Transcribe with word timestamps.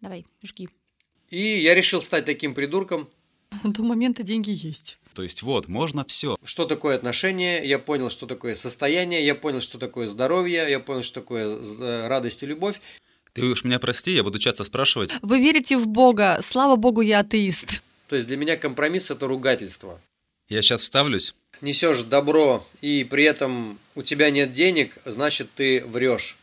Давай, 0.00 0.26
жги. 0.42 0.68
И 1.30 1.40
я 1.60 1.74
решил 1.74 2.02
стать 2.02 2.24
таким 2.24 2.54
придурком. 2.54 3.08
До 3.64 3.82
момента 3.82 4.22
деньги 4.22 4.50
есть. 4.50 4.98
То 5.14 5.22
есть 5.22 5.42
вот, 5.42 5.68
можно 5.68 6.04
все. 6.04 6.36
Что 6.44 6.64
такое 6.64 6.94
отношения, 6.94 7.64
я 7.64 7.78
понял, 7.78 8.08
что 8.10 8.26
такое 8.26 8.54
состояние, 8.54 9.24
я 9.26 9.34
понял, 9.34 9.60
что 9.60 9.78
такое 9.78 10.06
здоровье, 10.06 10.66
я 10.70 10.78
понял, 10.80 11.02
что 11.02 11.20
такое 11.20 11.62
з- 11.62 12.06
радость 12.08 12.42
и 12.42 12.46
любовь. 12.46 12.80
Ты 13.32 13.46
уж 13.46 13.64
меня 13.64 13.78
прости, 13.78 14.12
я 14.14 14.22
буду 14.22 14.38
часто 14.38 14.64
спрашивать. 14.64 15.10
Вы 15.22 15.40
верите 15.40 15.76
в 15.76 15.86
Бога? 15.86 16.38
Слава 16.42 16.76
Богу, 16.76 17.00
я 17.02 17.20
атеист. 17.20 17.82
То 18.08 18.16
есть 18.16 18.26
для 18.26 18.36
меня 18.36 18.56
компромисс– 18.56 19.10
это 19.12 19.26
ругательство. 19.26 20.00
Я 20.48 20.62
сейчас 20.62 20.82
вставлюсь. 20.82 21.34
Несешь 21.60 22.02
добро, 22.02 22.66
и 22.80 23.04
при 23.04 23.24
этом 23.24 23.78
у 23.94 24.02
тебя 24.02 24.30
нет 24.30 24.52
денег, 24.52 24.96
значит, 25.04 25.50
ты 25.54 25.84
врешь. 25.84 26.37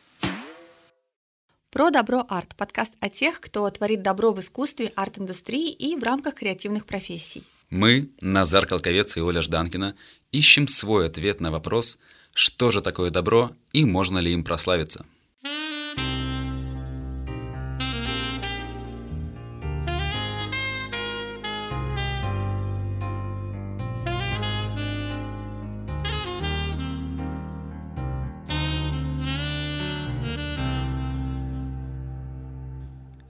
Про 1.76 1.92
добро 1.92 2.26
арт. 2.30 2.56
Подкаст 2.56 2.94
о 3.02 3.10
тех, 3.10 3.42
кто 3.42 3.70
творит 3.70 4.02
добро 4.02 4.32
в 4.32 4.40
искусстве, 4.40 4.94
арт-индустрии 4.96 5.74
и 5.74 5.98
в 5.98 6.04
рамках 6.04 6.36
креативных 6.36 6.86
профессий. 6.86 7.44
Мы, 7.70 8.12
Назар 8.22 8.66
Колковец 8.66 9.18
и 9.18 9.20
Оля 9.20 9.42
Жданкина, 9.42 9.94
ищем 10.32 10.70
свой 10.70 11.08
ответ 11.08 11.42
на 11.42 11.52
вопрос, 11.52 12.00
что 12.34 12.72
же 12.72 12.82
такое 12.82 13.10
добро 13.10 13.52
и 13.74 13.84
можно 13.84 14.20
ли 14.20 14.32
им 14.32 14.46
прославиться. 14.46 15.06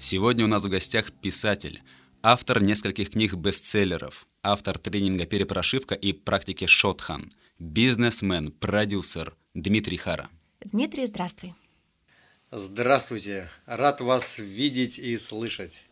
Сегодня 0.08 0.46
у 0.46 0.48
нас 0.48 0.64
в 0.64 0.70
гостях 0.70 1.12
писатель, 1.12 1.82
автор 2.22 2.62
нескольких 2.62 3.10
книг-бестселлеров, 3.10 4.28
автор 4.44 4.78
тренинга 4.78 5.26
«Перепрошивка» 5.26 5.96
и 5.96 6.14
практики 6.14 6.68
«Шотхан», 6.68 7.34
бизнесмен, 7.58 8.52
продюсер 8.52 9.36
Дмитрий 9.56 9.98
Хара. 9.98 10.30
Дмитрий, 10.64 11.08
здравствуй. 11.08 11.56
Здравствуйте, 12.52 13.50
рад 13.66 14.00
вас 14.00 14.38
видеть 14.38 15.00
и 15.00 15.18
слышать. 15.18 15.84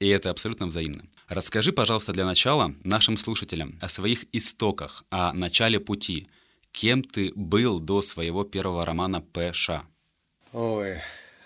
И 0.00 0.08
это 0.08 0.30
абсолютно 0.30 0.66
взаимно. 0.66 1.04
Расскажи, 1.28 1.72
пожалуйста, 1.72 2.12
для 2.12 2.24
начала 2.24 2.74
нашим 2.82 3.16
слушателям 3.16 3.78
о 3.80 3.88
своих 3.88 4.24
истоках, 4.32 5.04
о 5.10 5.32
начале 5.32 5.78
пути. 5.78 6.26
Кем 6.72 7.04
ты 7.04 7.30
был 7.36 7.78
до 7.78 8.02
своего 8.02 8.42
первого 8.42 8.84
романа 8.84 9.20
«П.Ш.»? 9.20 9.86
Ой, 10.52 10.98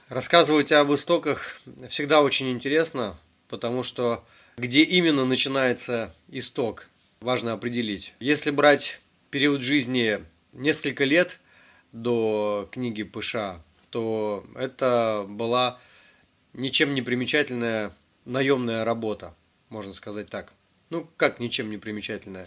рассказывать 0.08 0.72
об 0.72 0.92
истоках 0.92 1.60
всегда 1.88 2.22
очень 2.22 2.50
интересно, 2.50 3.18
потому 3.48 3.82
что 3.82 4.24
где 4.56 4.82
именно 4.82 5.24
начинается 5.24 6.14
исток, 6.28 6.88
важно 7.20 7.52
определить. 7.52 8.14
Если 8.20 8.50
брать 8.50 9.00
период 9.30 9.62
жизни 9.62 10.24
несколько 10.52 11.04
лет 11.04 11.38
до 11.92 12.68
книги 12.72 13.02
Пыша, 13.02 13.62
то 13.90 14.44
это 14.54 15.24
была 15.28 15.78
ничем 16.52 16.94
не 16.94 17.02
примечательная 17.02 17.92
наемная 18.24 18.84
работа, 18.84 19.34
можно 19.68 19.94
сказать 19.94 20.28
так. 20.28 20.52
Ну, 20.90 21.08
как 21.16 21.40
ничем 21.40 21.70
не 21.70 21.78
примечательная? 21.78 22.46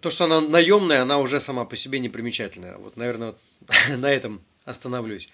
То, 0.00 0.10
что 0.10 0.24
она 0.24 0.40
наемная, 0.40 1.02
она 1.02 1.18
уже 1.18 1.40
сама 1.40 1.64
по 1.64 1.76
себе 1.76 1.98
не 1.98 2.08
примечательная. 2.08 2.76
Вот, 2.76 2.96
наверное, 2.96 3.34
вот 3.60 3.70
на 3.96 4.10
этом 4.10 4.42
остановлюсь. 4.64 5.28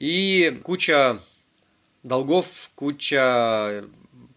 И 0.00 0.60
куча 0.64 1.20
долгов, 2.02 2.70
куча 2.74 3.84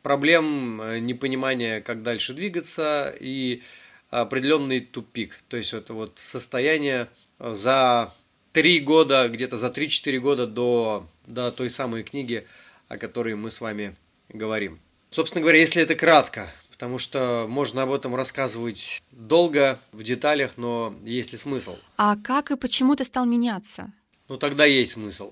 проблем, 0.04 0.82
непонимания, 1.06 1.82
как 1.82 2.04
дальше 2.04 2.34
двигаться 2.34 3.16
и 3.20 3.64
определенный 4.10 4.82
тупик. 4.82 5.40
То 5.48 5.58
есть 5.58 5.74
это 5.74 5.94
вот 5.94 6.20
состояние 6.20 7.08
за 7.40 8.14
три 8.52 8.80
года, 8.80 9.28
где-то 9.30 9.58
за 9.58 9.68
3-4 9.68 10.20
года 10.20 10.46
до, 10.46 11.08
до 11.26 11.52
той 11.52 11.70
самой 11.70 12.04
книги, 12.04 12.46
о 12.88 12.98
которой 12.98 13.36
мы 13.36 13.50
с 13.50 13.60
вами 13.60 13.96
говорим. 14.30 14.80
Собственно 15.10 15.42
говоря, 15.42 15.60
если 15.60 15.82
это 15.82 15.96
кратко, 15.96 16.52
потому 16.72 17.00
что 17.00 17.48
можно 17.50 17.84
об 17.84 17.92
этом 17.92 18.16
рассказывать 18.16 19.02
долго, 19.12 19.80
в 19.92 20.04
деталях, 20.04 20.54
но 20.58 20.96
есть 21.04 21.32
ли 21.32 21.38
смысл? 21.38 21.78
А 21.98 22.16
как 22.18 22.52
и 22.52 22.58
почему 22.58 22.96
ты 22.96 23.06
стал 23.06 23.26
меняться? 23.26 23.92
Ну, 24.34 24.40
тогда 24.40 24.66
есть 24.66 24.94
смысл 24.94 25.32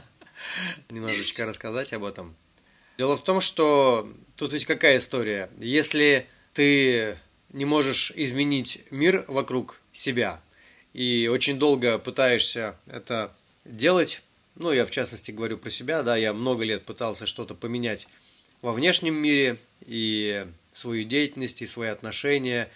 немножечко 0.90 1.46
рассказать 1.46 1.92
об 1.92 2.02
этом. 2.02 2.34
Дело 2.98 3.16
в 3.16 3.22
том, 3.22 3.40
что 3.40 4.12
тут 4.34 4.52
ведь 4.52 4.66
какая 4.66 4.96
история? 4.96 5.48
Если 5.60 6.26
ты 6.52 7.16
не 7.52 7.64
можешь 7.64 8.12
изменить 8.16 8.82
мир 8.90 9.24
вокруг 9.28 9.80
себя 9.92 10.40
и 10.94 11.30
очень 11.32 11.60
долго 11.60 11.96
пытаешься 12.00 12.74
это 12.88 13.32
делать, 13.64 14.20
ну, 14.56 14.72
я 14.72 14.84
в 14.84 14.90
частности 14.90 15.30
говорю 15.30 15.56
про 15.56 15.70
себя, 15.70 16.02
да, 16.02 16.16
я 16.16 16.32
много 16.32 16.64
лет 16.64 16.84
пытался 16.84 17.24
что-то 17.24 17.54
поменять 17.54 18.08
во 18.62 18.72
внешнем 18.72 19.14
мире 19.14 19.58
и 19.86 20.44
свою 20.72 21.04
деятельность, 21.04 21.62
и 21.62 21.66
свои 21.66 21.90
отношения, 21.90 22.68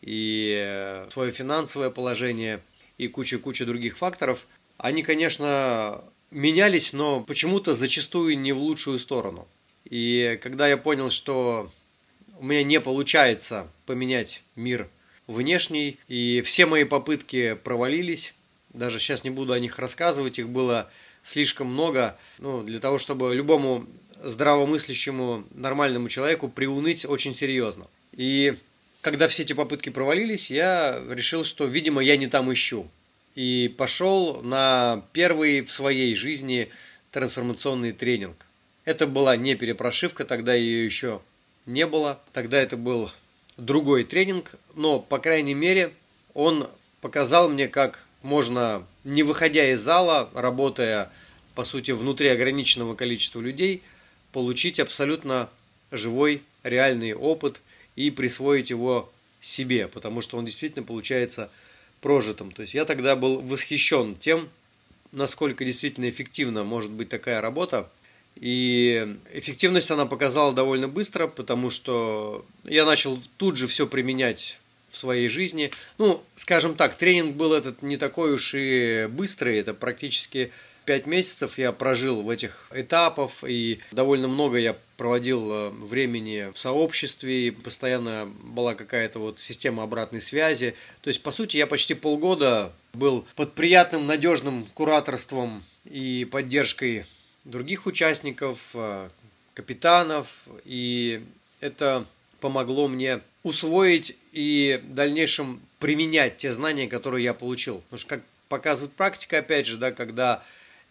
и 0.00 1.04
свое 1.10 1.32
финансовое 1.32 1.90
положение, 1.90 2.62
и 2.96 3.08
куча-куча 3.08 3.66
других 3.66 3.98
факторов, 3.98 4.46
они, 4.78 5.02
конечно, 5.02 6.02
менялись, 6.30 6.92
но 6.92 7.20
почему-то 7.20 7.74
зачастую 7.74 8.38
не 8.38 8.52
в 8.52 8.58
лучшую 8.58 8.98
сторону. 8.98 9.46
И 9.84 10.38
когда 10.42 10.68
я 10.68 10.76
понял, 10.76 11.10
что 11.10 11.70
у 12.38 12.44
меня 12.44 12.62
не 12.64 12.80
получается 12.80 13.68
поменять 13.86 14.42
мир 14.56 14.88
внешний, 15.26 15.98
и 16.08 16.42
все 16.44 16.66
мои 16.66 16.84
попытки 16.84 17.54
провалились, 17.54 18.34
даже 18.72 18.98
сейчас 18.98 19.24
не 19.24 19.30
буду 19.30 19.52
о 19.52 19.60
них 19.60 19.78
рассказывать, 19.78 20.38
их 20.38 20.48
было 20.48 20.90
слишком 21.22 21.68
много, 21.68 22.16
ну, 22.38 22.62
для 22.62 22.78
того, 22.78 22.98
чтобы 22.98 23.34
любому 23.34 23.86
здравомыслящему 24.22 25.44
нормальному 25.50 26.08
человеку 26.08 26.48
приуныть 26.48 27.04
очень 27.04 27.34
серьезно. 27.34 27.86
И 28.12 28.56
когда 29.00 29.28
все 29.28 29.42
эти 29.42 29.52
попытки 29.52 29.90
провалились, 29.90 30.50
я 30.50 31.00
решил, 31.10 31.44
что, 31.44 31.64
видимо, 31.66 32.02
я 32.02 32.16
не 32.16 32.26
там 32.26 32.52
ищу. 32.52 32.86
И 33.36 33.72
пошел 33.76 34.42
на 34.42 35.04
первый 35.12 35.60
в 35.60 35.70
своей 35.70 36.14
жизни 36.14 36.70
трансформационный 37.12 37.92
тренинг. 37.92 38.46
Это 38.84 39.06
была 39.06 39.36
не 39.36 39.54
перепрошивка, 39.54 40.24
тогда 40.24 40.54
ее 40.54 40.84
еще 40.84 41.20
не 41.66 41.86
было. 41.86 42.20
Тогда 42.32 42.58
это 42.58 42.76
был 42.78 43.10
другой 43.58 44.04
тренинг, 44.04 44.54
но, 44.74 44.98
по 44.98 45.18
крайней 45.18 45.54
мере, 45.54 45.92
он 46.32 46.66
показал 47.02 47.48
мне, 47.50 47.68
как 47.68 48.02
можно, 48.22 48.86
не 49.04 49.22
выходя 49.22 49.70
из 49.70 49.80
зала, 49.80 50.30
работая, 50.32 51.12
по 51.54 51.64
сути, 51.64 51.90
внутри 51.90 52.28
ограниченного 52.28 52.94
количества 52.94 53.40
людей, 53.40 53.82
получить 54.32 54.80
абсолютно 54.80 55.50
живой, 55.90 56.42
реальный 56.62 57.12
опыт 57.12 57.60
и 57.96 58.10
присвоить 58.10 58.70
его 58.70 59.12
себе, 59.42 59.88
потому 59.88 60.22
что 60.22 60.38
он 60.38 60.46
действительно 60.46 60.84
получается 60.84 61.50
прожитым. 62.06 62.52
То 62.52 62.62
есть 62.62 62.72
я 62.72 62.84
тогда 62.84 63.16
был 63.16 63.40
восхищен 63.40 64.14
тем, 64.14 64.48
насколько 65.10 65.64
действительно 65.64 66.08
эффективна 66.08 66.62
может 66.62 66.92
быть 66.92 67.08
такая 67.08 67.40
работа. 67.40 67.90
И 68.36 69.16
эффективность 69.32 69.90
она 69.90 70.06
показала 70.06 70.52
довольно 70.52 70.86
быстро, 70.86 71.26
потому 71.26 71.68
что 71.68 72.46
я 72.62 72.84
начал 72.84 73.18
тут 73.38 73.56
же 73.56 73.66
все 73.66 73.88
применять 73.88 74.60
в 74.88 74.96
своей 74.96 75.26
жизни. 75.28 75.72
Ну, 75.98 76.22
скажем 76.36 76.76
так, 76.76 76.94
тренинг 76.94 77.34
был 77.34 77.52
этот 77.52 77.82
не 77.82 77.96
такой 77.96 78.34
уж 78.34 78.54
и 78.54 79.08
быстрый, 79.10 79.58
это 79.58 79.74
практически 79.74 80.52
пять 80.86 81.06
месяцев 81.06 81.58
я 81.58 81.72
прожил 81.72 82.22
в 82.22 82.30
этих 82.30 82.68
этапах, 82.72 83.44
и 83.46 83.80
довольно 83.90 84.28
много 84.28 84.56
я 84.56 84.76
проводил 84.96 85.70
времени 85.70 86.50
в 86.54 86.58
сообществе, 86.58 87.48
и 87.48 87.50
постоянно 87.50 88.26
была 88.44 88.74
какая-то 88.74 89.18
вот 89.18 89.40
система 89.40 89.82
обратной 89.82 90.22
связи. 90.22 90.74
То 91.02 91.08
есть, 91.08 91.22
по 91.22 91.30
сути, 91.30 91.58
я 91.58 91.66
почти 91.66 91.94
полгода 91.94 92.72
был 92.94 93.26
под 93.34 93.52
приятным, 93.52 94.06
надежным 94.06 94.64
кураторством 94.72 95.62
и 95.84 96.26
поддержкой 96.30 97.04
других 97.44 97.86
участников, 97.86 98.74
капитанов, 99.54 100.44
и 100.64 101.22
это 101.60 102.04
помогло 102.40 102.88
мне 102.88 103.20
усвоить 103.42 104.16
и 104.32 104.80
в 104.82 104.94
дальнейшем 104.94 105.60
применять 105.78 106.36
те 106.36 106.52
знания, 106.52 106.88
которые 106.88 107.24
я 107.24 107.34
получил. 107.34 107.80
Потому 107.82 107.98
что, 107.98 108.08
как 108.08 108.22
показывает 108.48 108.92
практика, 108.92 109.38
опять 109.38 109.66
же, 109.66 109.76
да, 109.76 109.92
когда 109.92 110.42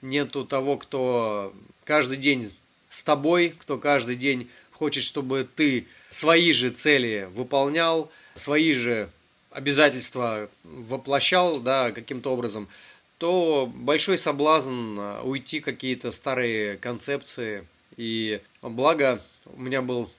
нету 0.06 0.46
того, 0.46 0.78
кто 0.78 1.54
каждый 1.84 2.18
день 2.18 2.52
с 2.90 3.04
тобой, 3.04 3.54
кто 3.58 3.78
каждый 3.78 4.16
день 4.16 4.50
хочет, 4.72 5.04
чтобы 5.04 5.48
ты 5.56 5.88
свои 6.10 6.52
же 6.52 6.70
цели 6.70 7.28
выполнял, 7.34 8.12
свои 8.36 8.74
же 8.74 9.10
обязательства 9.52 10.50
воплощал, 10.64 11.60
да, 11.60 11.92
каким-то 11.92 12.32
образом, 12.32 12.68
то 13.18 13.72
большой 13.74 14.18
соблазн 14.18 15.00
уйти 15.24 15.62
какие-то 15.62 16.12
старые 16.12 16.78
концепции. 16.78 17.66
И 17.96 18.42
благо 18.62 19.22
у 19.46 19.62
меня 19.62 19.82
был 19.82 20.10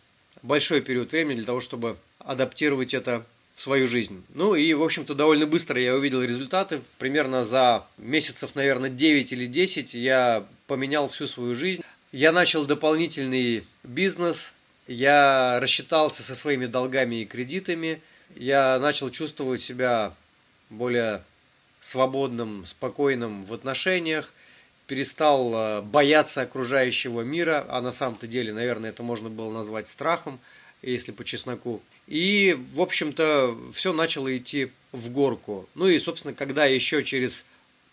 большой 0.42 0.80
период 0.80 1.12
времени 1.12 1.36
для 1.36 1.46
того, 1.46 1.60
чтобы 1.60 1.96
адаптировать 2.18 2.94
это 2.94 3.24
в 3.56 3.62
свою 3.62 3.86
жизнь. 3.86 4.22
Ну 4.34 4.54
и, 4.54 4.74
в 4.74 4.82
общем-то, 4.82 5.14
довольно 5.14 5.46
быстро 5.46 5.80
я 5.80 5.94
увидел 5.94 6.22
результаты. 6.22 6.82
Примерно 6.98 7.42
за 7.42 7.84
месяцев, 7.96 8.54
наверное, 8.54 8.90
9 8.90 9.32
или 9.32 9.46
10 9.46 9.94
я 9.94 10.44
поменял 10.66 11.08
всю 11.08 11.26
свою 11.26 11.54
жизнь. 11.54 11.82
Я 12.12 12.32
начал 12.32 12.66
дополнительный 12.66 13.64
бизнес, 13.82 14.54
я 14.86 15.58
рассчитался 15.58 16.22
со 16.22 16.34
своими 16.36 16.66
долгами 16.66 17.22
и 17.22 17.24
кредитами, 17.24 18.00
я 18.36 18.78
начал 18.78 19.10
чувствовать 19.10 19.62
себя 19.62 20.12
более 20.68 21.22
свободным, 21.80 22.66
спокойным 22.66 23.44
в 23.46 23.54
отношениях, 23.54 24.32
перестал 24.86 25.52
э, 25.54 25.82
бояться 25.82 26.42
окружающего 26.42 27.22
мира, 27.22 27.64
а 27.68 27.80
на 27.80 27.90
самом-то 27.90 28.26
деле, 28.26 28.52
наверное, 28.52 28.90
это 28.90 29.02
можно 29.02 29.30
было 29.30 29.50
назвать 29.50 29.88
страхом, 29.88 30.38
если 30.82 31.12
по 31.12 31.24
чесноку. 31.24 31.80
И, 32.06 32.56
в 32.72 32.80
общем-то, 32.80 33.56
все 33.72 33.92
начало 33.92 34.36
идти 34.36 34.70
в 34.92 35.10
горку. 35.10 35.68
Ну 35.74 35.88
и, 35.88 35.98
собственно, 35.98 36.34
когда 36.34 36.64
еще 36.64 37.02
через 37.02 37.44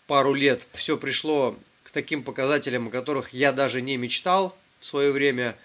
пару 0.06 0.34
лет 0.34 0.66
все 0.72 0.96
пришло 0.96 1.56
к 1.82 1.90
таким 1.90 2.22
показателям, 2.22 2.88
о 2.88 2.90
которых 2.90 3.32
я 3.32 3.52
даже 3.52 3.82
не 3.82 3.96
мечтал 3.96 4.56
в 4.80 4.86
свое 4.86 5.10
время, 5.10 5.56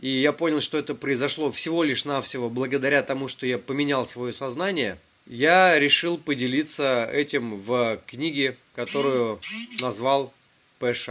и 0.00 0.08
я 0.08 0.32
понял, 0.32 0.60
что 0.60 0.78
это 0.78 0.94
произошло 0.94 1.50
всего 1.50 1.82
лишь 1.82 2.04
навсего 2.04 2.50
благодаря 2.50 3.02
тому, 3.02 3.28
что 3.28 3.46
я 3.46 3.58
поменял 3.58 4.06
свое 4.06 4.32
сознание, 4.32 4.98
я 5.26 5.78
решил 5.78 6.18
поделиться 6.18 7.08
этим 7.12 7.56
в 7.56 8.00
книге, 8.06 8.56
которую 8.74 9.40
назвал 9.80 10.32
ПШ. 10.78 11.10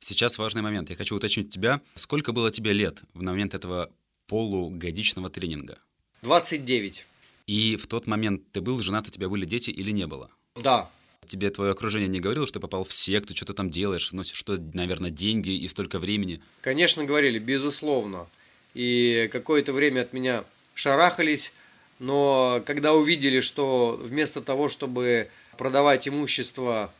Сейчас 0.00 0.38
важный 0.38 0.62
момент. 0.62 0.90
Я 0.90 0.96
хочу 0.96 1.16
уточнить 1.16 1.50
тебя. 1.50 1.80
Сколько 1.94 2.32
было 2.32 2.50
тебе 2.50 2.72
лет 2.72 2.98
в 3.14 3.22
момент 3.22 3.54
этого 3.54 3.90
полугодичного 4.26 5.30
тренинга? 5.30 5.78
29. 6.26 7.06
И 7.46 7.76
в 7.76 7.86
тот 7.86 8.08
момент 8.08 8.42
ты 8.50 8.60
был 8.60 8.80
женат, 8.80 9.06
у 9.06 9.10
тебя 9.12 9.28
были 9.28 9.46
дети 9.46 9.70
или 9.70 9.92
не 9.92 10.08
было? 10.08 10.28
Да. 10.56 10.90
Тебе 11.28 11.50
твое 11.50 11.70
окружение 11.70 12.08
не 12.08 12.18
говорило, 12.18 12.48
что 12.48 12.54
ты 12.54 12.60
попал 12.60 12.82
в 12.82 12.92
секту, 12.92 13.36
что 13.36 13.46
ты 13.46 13.52
там 13.52 13.70
делаешь, 13.70 14.10
носишь 14.10 14.36
что, 14.36 14.58
наверное, 14.74 15.10
деньги 15.10 15.50
и 15.50 15.68
столько 15.68 16.00
времени? 16.00 16.42
Конечно, 16.62 17.04
говорили, 17.04 17.38
безусловно. 17.38 18.26
И 18.74 19.28
какое-то 19.30 19.72
время 19.72 20.00
от 20.00 20.12
меня 20.12 20.42
шарахались, 20.74 21.52
но 22.00 22.60
когда 22.66 22.92
увидели, 22.94 23.38
что 23.38 23.96
вместо 24.02 24.40
того, 24.40 24.68
чтобы 24.68 25.28
продавать 25.56 26.08
имущество 26.08 26.92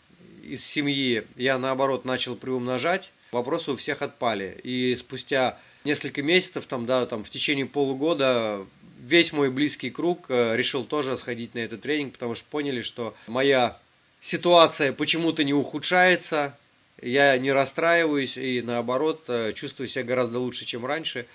из 0.45 0.65
семьи, 0.65 1.25
я 1.35 1.59
наоборот 1.59 2.05
начал 2.05 2.37
приумножать, 2.37 3.11
вопросы 3.33 3.73
у 3.73 3.77
всех 3.77 4.03
отпали. 4.03 4.61
И 4.63 4.95
спустя 4.95 5.59
несколько 5.87 6.23
месяцев, 6.23 6.67
там, 6.67 6.87
да, 6.87 7.07
там, 7.07 7.25
в 7.25 7.31
течение 7.31 7.67
полугода 7.67 8.65
весь 8.99 9.33
мой 9.33 9.51
близкий 9.51 9.91
круг 9.91 10.27
э, 10.29 10.57
решил 10.57 10.85
тоже 10.85 11.17
сходить 11.17 11.55
на 11.55 11.61
этот 11.61 11.83
тренинг, 11.83 12.15
потому 12.15 12.35
что 12.35 12.45
поняли, 12.51 12.83
что 12.83 13.15
моя 13.27 13.77
ситуация 14.21 14.93
почему-то 14.93 15.45
не 15.45 15.55
ухудшается, 15.55 16.57
я 17.01 17.37
не 17.39 17.53
расстраиваюсь 17.53 18.39
и 18.39 18.63
наоборот 18.63 19.25
э, 19.29 19.53
чувствую 19.55 19.89
себя 19.89 20.05
гораздо 20.05 20.39
лучше, 20.39 20.65
чем 20.65 20.87
раньше. 20.87 21.27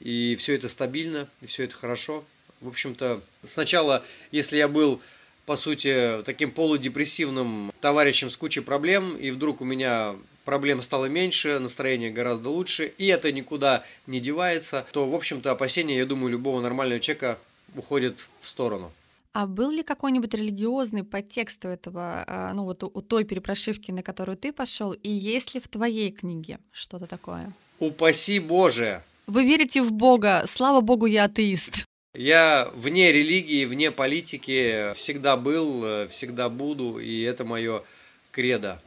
И 0.00 0.36
все 0.36 0.54
это 0.54 0.68
стабильно, 0.68 1.26
и 1.40 1.46
все 1.46 1.64
это 1.64 1.74
хорошо. 1.74 2.24
В 2.60 2.68
общем-то, 2.68 3.20
сначала, 3.42 4.04
если 4.30 4.58
я 4.58 4.68
был, 4.68 5.00
по 5.46 5.56
сути, 5.56 6.22
таким 6.24 6.50
полудепрессивным 6.50 7.72
товарищем 7.80 8.28
с 8.30 8.36
кучей 8.36 8.60
проблем, 8.60 9.16
и 9.16 9.30
вдруг 9.30 9.60
у 9.60 9.64
меня 9.64 10.16
проблем 10.44 10.82
стало 10.82 11.06
меньше, 11.06 11.58
настроение 11.58 12.10
гораздо 12.10 12.50
лучше, 12.50 12.92
и 12.98 13.06
это 13.06 13.32
никуда 13.32 13.84
не 14.06 14.20
девается, 14.20 14.84
то, 14.92 15.08
в 15.08 15.14
общем-то, 15.14 15.52
опасения, 15.52 15.96
я 15.96 16.04
думаю, 16.04 16.32
любого 16.32 16.60
нормального 16.60 17.00
человека 17.00 17.38
уходят 17.76 18.26
в 18.42 18.48
сторону. 18.48 18.90
А 19.32 19.46
был 19.46 19.70
ли 19.70 19.82
какой-нибудь 19.82 20.32
религиозный 20.34 21.04
подтекст 21.04 21.64
у 21.64 21.68
этого, 21.68 22.24
а, 22.26 22.52
ну 22.54 22.64
вот 22.64 22.82
у 22.82 23.02
той 23.02 23.24
перепрошивки, 23.24 23.90
на 23.90 24.02
которую 24.02 24.36
ты 24.36 24.52
пошел, 24.52 24.92
и 24.92 25.10
есть 25.10 25.54
ли 25.54 25.60
в 25.60 25.68
твоей 25.68 26.10
книге 26.10 26.58
что-то 26.72 27.06
такое? 27.06 27.52
Упаси 27.78 28.40
Боже! 28.40 29.02
Вы 29.26 29.44
верите 29.44 29.82
в 29.82 29.92
Бога, 29.92 30.44
слава 30.46 30.80
Богу, 30.80 31.06
я 31.06 31.24
атеист. 31.24 31.85
Я 32.16 32.70
вне 32.74 33.12
религии, 33.12 33.66
вне 33.66 33.90
политики 33.90 34.92
всегда 34.94 35.36
был, 35.36 36.08
всегда 36.08 36.48
буду, 36.48 36.98
и 36.98 37.20
это 37.20 37.44
мое 37.44 37.82
кредо. 38.30 38.80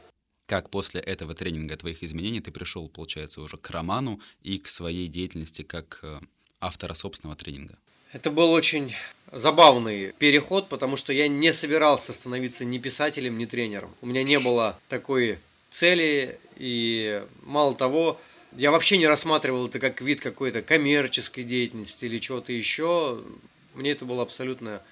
Как 0.46 0.68
после 0.68 1.00
этого 1.00 1.32
тренинга 1.32 1.76
твоих 1.76 2.02
изменений 2.02 2.40
ты 2.40 2.50
пришел, 2.50 2.88
получается, 2.88 3.40
уже 3.40 3.56
к 3.56 3.70
роману 3.70 4.20
и 4.42 4.58
к 4.58 4.66
своей 4.66 5.06
деятельности 5.06 5.62
как 5.62 6.00
э, 6.02 6.18
автора 6.58 6.94
собственного 6.94 7.36
тренинга? 7.36 7.78
Это 8.12 8.32
был 8.32 8.50
очень 8.50 8.92
забавный 9.30 10.10
переход, 10.18 10.68
потому 10.68 10.96
что 10.96 11.12
я 11.12 11.28
не 11.28 11.52
собирался 11.52 12.12
становиться 12.12 12.64
ни 12.64 12.78
писателем, 12.78 13.38
ни 13.38 13.44
тренером. 13.44 13.94
У 14.02 14.06
меня 14.06 14.24
не 14.24 14.40
было 14.40 14.76
такой 14.88 15.38
цели, 15.70 16.36
и 16.56 17.22
мало 17.44 17.76
того, 17.76 18.20
я 18.56 18.70
вообще 18.70 18.98
не 18.98 19.06
рассматривал 19.06 19.66
это 19.66 19.78
как 19.78 20.00
вид 20.00 20.20
какой-то 20.20 20.62
коммерческой 20.62 21.44
деятельности 21.44 22.04
или 22.04 22.18
чего-то 22.18 22.52
еще. 22.52 23.22
Мне 23.74 23.92
это 23.92 24.04
было 24.04 24.22
абсолютно 24.22 24.82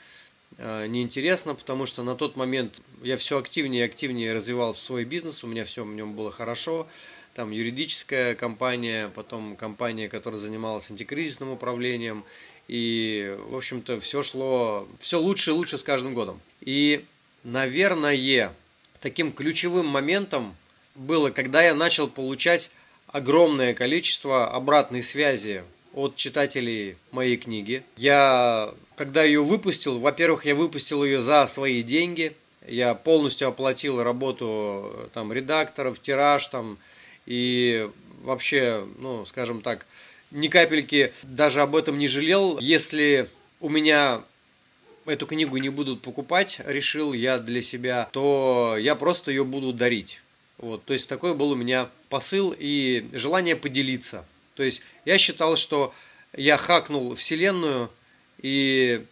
э, 0.58 0.86
неинтересно, 0.86 1.54
потому 1.54 1.86
что 1.86 2.02
на 2.02 2.14
тот 2.14 2.36
момент 2.36 2.80
я 3.02 3.16
все 3.16 3.38
активнее 3.38 3.82
и 3.82 3.84
активнее 3.86 4.32
развивал 4.32 4.74
свой 4.74 5.04
бизнес, 5.04 5.44
у 5.44 5.46
меня 5.46 5.64
все 5.64 5.84
в 5.84 5.94
нем 5.94 6.14
было 6.14 6.30
хорошо. 6.30 6.86
Там 7.34 7.50
юридическая 7.50 8.34
компания, 8.34 9.10
потом 9.14 9.54
компания, 9.56 10.08
которая 10.08 10.40
занималась 10.40 10.90
антикризисным 10.90 11.50
управлением– 11.50 12.24
и, 12.68 13.34
в 13.48 13.56
общем-то, 13.56 13.98
все 13.98 14.22
шло, 14.22 14.86
все 15.00 15.18
лучше 15.18 15.50
и 15.50 15.54
лучше 15.54 15.78
с 15.78 15.82
каждым 15.82 16.12
годом. 16.12 16.38
И, 16.60 17.02
наверное, 17.42 18.52
таким 19.00 19.32
ключевым 19.32 19.86
моментом 19.86 20.54
было, 20.94 21.30
когда 21.30 21.62
я 21.62 21.74
начал 21.74 22.08
получать 22.08 22.70
огромное 23.08 23.74
количество 23.74 24.50
обратной 24.50 25.02
связи 25.02 25.62
от 25.94 26.16
читателей 26.16 26.96
моей 27.10 27.36
книги. 27.36 27.82
Я, 27.96 28.72
когда 28.96 29.24
ее 29.24 29.42
выпустил, 29.42 29.98
во-первых, 29.98 30.44
я 30.44 30.54
выпустил 30.54 31.04
ее 31.04 31.20
за 31.20 31.46
свои 31.46 31.82
деньги, 31.82 32.32
я 32.66 32.94
полностью 32.94 33.48
оплатил 33.48 34.02
работу 34.02 35.08
там 35.14 35.32
редакторов, 35.32 36.00
тираж 36.00 36.46
там 36.46 36.78
и 37.26 37.88
вообще, 38.22 38.86
ну, 38.98 39.24
скажем 39.26 39.62
так, 39.62 39.86
ни 40.30 40.48
капельки 40.48 41.12
даже 41.22 41.62
об 41.62 41.74
этом 41.74 41.98
не 41.98 42.08
жалел. 42.08 42.58
Если 42.58 43.28
у 43.60 43.68
меня 43.68 44.20
эту 45.06 45.26
книгу 45.26 45.56
не 45.56 45.70
будут 45.70 46.02
покупать, 46.02 46.60
решил 46.66 47.12
я 47.12 47.38
для 47.38 47.62
себя, 47.62 48.08
то 48.12 48.76
я 48.78 48.94
просто 48.94 49.30
ее 49.30 49.44
буду 49.44 49.72
дарить. 49.72 50.20
Вот, 50.58 50.84
то 50.84 50.92
есть 50.92 51.08
такой 51.08 51.34
был 51.34 51.50
у 51.50 51.54
меня 51.54 51.88
посыл 52.08 52.54
и 52.56 53.08
желание 53.12 53.56
поделиться. 53.56 54.24
То 54.54 54.62
есть 54.62 54.82
я 55.04 55.18
считал, 55.18 55.56
что 55.56 55.94
я 56.36 56.56
хакнул 56.56 57.14
Вселенную, 57.14 57.90
и 58.42 59.04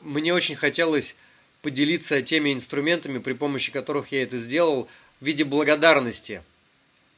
мне 0.00 0.34
очень 0.34 0.56
хотелось 0.56 1.16
поделиться 1.62 2.22
теми 2.22 2.52
инструментами, 2.52 3.18
при 3.18 3.34
помощи 3.34 3.70
которых 3.70 4.12
я 4.12 4.22
это 4.22 4.38
сделал, 4.38 4.88
в 5.20 5.24
виде 5.24 5.44
благодарности– 5.44 6.42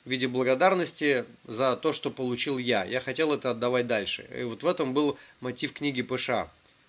в 0.06 0.08
виде 0.08 0.28
благодарности 0.28 1.24
за 1.44 1.76
то, 1.76 1.92
что 1.92 2.10
получил 2.10 2.58
я. 2.58 2.84
Я 2.84 3.00
хотел 3.00 3.32
это 3.32 3.50
отдавать 3.50 3.88
дальше. 3.88 4.24
И 4.34 4.44
вот 4.44 4.62
в 4.62 4.66
этом 4.66 4.94
был 4.94 5.18
мотив 5.40 5.72
книги 5.72 6.00
ПШ. 6.00 6.30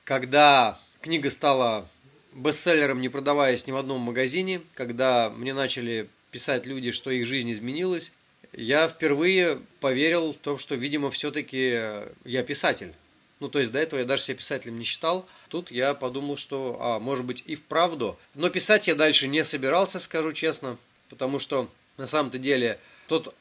Когда 0.04 0.80
книга 1.02 1.32
стала 1.32 1.88
бестселлером, 2.34 3.02
не 3.02 3.10
продаваясь 3.10 3.66
ни 3.66 3.72
в 3.72 3.78
одном 3.78 4.02
магазине, 4.02 4.62
когда 4.76 5.32
мне 5.32 5.56
начали 5.56 6.08
писать 6.38 6.68
люди, 6.68 6.92
что 6.92 7.10
их 7.10 7.26
жизнь 7.26 7.52
изменилась, 7.52 8.12
я 8.54 8.88
впервые 8.88 9.60
поверил 9.80 10.34
в 10.34 10.38
то, 10.38 10.60
что, 10.60 10.76
видимо, 10.76 11.10
все-таки 11.10 12.04
я 12.26 12.44
писатель. 12.44 12.94
Ну, 13.40 13.50
то 13.50 13.58
есть 13.58 13.72
до 13.72 13.80
этого 13.80 14.02
я 14.02 14.06
даже 14.06 14.22
себя 14.22 14.38
писателем 14.38 14.78
не 14.78 14.86
считал. 14.86 15.28
Тут 15.50 15.72
я 15.72 15.96
подумал, 15.96 16.38
что, 16.38 16.78
а, 16.80 17.00
может 17.00 17.26
быть, 17.26 17.42
и 17.48 17.56
вправду. 17.56 18.20
Но 18.36 18.52
писать 18.52 18.88
я 18.88 18.94
дальше 18.94 19.28
не 19.28 19.44
собирался, 19.44 20.00
скажу 20.00 20.32
честно, 20.32 20.78
потому 21.10 21.40
что 21.40 21.68
на 21.98 22.06
самом-то 22.06 22.38
деле 22.38 22.78
тот 23.08 23.34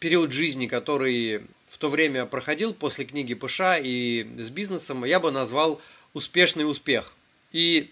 период 0.00 0.32
жизни, 0.32 0.66
который 0.66 1.42
в 1.68 1.78
то 1.78 1.88
время 1.88 2.26
проходил 2.26 2.74
после 2.74 3.04
книги 3.04 3.34
ПШ 3.34 3.60
и 3.80 4.26
с 4.38 4.50
бизнесом, 4.50 5.04
я 5.04 5.20
бы 5.20 5.30
назвал 5.30 5.80
успешный 6.14 6.68
успех. 6.68 7.12
И 7.52 7.90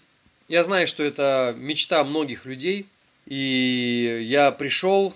я 0.49 0.65
знаю, 0.65 0.85
что 0.85 1.01
это 1.01 1.55
мечта 1.57 2.03
многих 2.03 2.43
людей, 2.45 2.87
и 3.29 4.25
я 4.27 4.51
пришел 4.51 5.13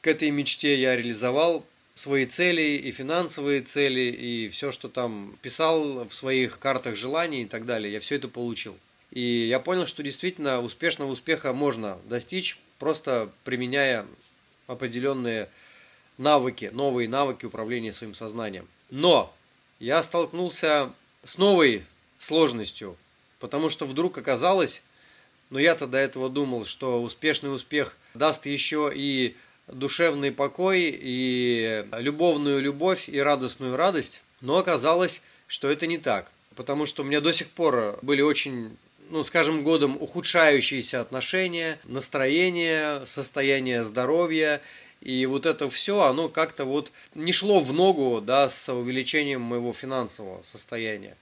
к 0.00 0.06
этой 0.06 0.30
мечте, 0.30 0.80
я 0.80 0.96
реализовал 0.96 1.66
свои 1.94 2.24
цели 2.24 2.62
и 2.62 2.92
финансовые 2.92 3.60
цели, 3.62 4.02
и 4.02 4.48
все, 4.48 4.70
что 4.70 4.88
там 4.88 5.34
писал 5.42 6.04
в 6.04 6.14
своих 6.14 6.60
картах 6.60 6.94
желаний 6.94 7.42
и 7.42 7.46
так 7.46 7.66
далее, 7.66 7.92
я 7.92 7.98
все 7.98 8.14
это 8.14 8.28
получил. 8.28 8.76
И 9.10 9.20
я 9.20 9.58
понял, 9.58 9.86
что 9.86 10.04
действительно 10.04 10.60
успешного 10.60 11.10
успеха 11.10 11.52
можно 11.52 11.98
достичь, 12.04 12.58
просто 12.78 13.30
применяя 13.44 14.06
определенные 14.68 15.48
навыки, 16.18 16.70
новые 16.72 17.08
навыки 17.08 17.46
управления 17.46 17.92
своим 17.92 18.14
сознанием. 18.14 18.68
Но 18.90 19.34
я 19.80 20.02
столкнулся 20.04 20.92
с 21.24 21.36
новой 21.36 21.82
сложностью, 22.18 22.96
потому 23.40 23.70
что 23.70 23.86
вдруг 23.86 24.18
оказалось, 24.18 24.82
но 25.50 25.58
я-то 25.58 25.86
до 25.86 25.98
этого 25.98 26.28
думал, 26.28 26.64
что 26.64 27.02
успешный 27.02 27.54
успех 27.54 27.96
даст 28.14 28.46
еще 28.46 28.90
и 28.94 29.36
душевный 29.68 30.32
покой, 30.32 30.96
и 30.96 31.84
любовную 31.92 32.60
любовь, 32.60 33.08
и 33.08 33.18
радостную 33.18 33.76
радость. 33.76 34.22
Но 34.40 34.58
оказалось, 34.58 35.22
что 35.46 35.70
это 35.70 35.86
не 35.86 35.98
так. 35.98 36.30
Потому 36.54 36.86
что 36.86 37.02
у 37.02 37.04
меня 37.06 37.20
до 37.20 37.32
сих 37.32 37.50
пор 37.50 37.98
были 38.02 38.22
очень 38.22 38.76
ну, 39.10 39.22
скажем, 39.24 39.62
годом 39.62 39.96
ухудшающиеся 40.00 41.00
отношения, 41.00 41.78
настроение, 41.84 43.06
состояние 43.06 43.84
здоровья. 43.84 44.60
И 45.00 45.26
вот 45.26 45.46
это 45.46 45.68
все, 45.70 46.00
оно 46.00 46.28
как-то 46.28 46.64
вот 46.64 46.90
не 47.14 47.32
шло 47.32 47.60
в 47.60 47.72
ногу, 47.72 48.20
да, 48.20 48.48
с 48.48 48.72
увеличением 48.72 49.42
моего 49.42 49.72
финансового 49.72 50.42
состояния. 50.42 51.16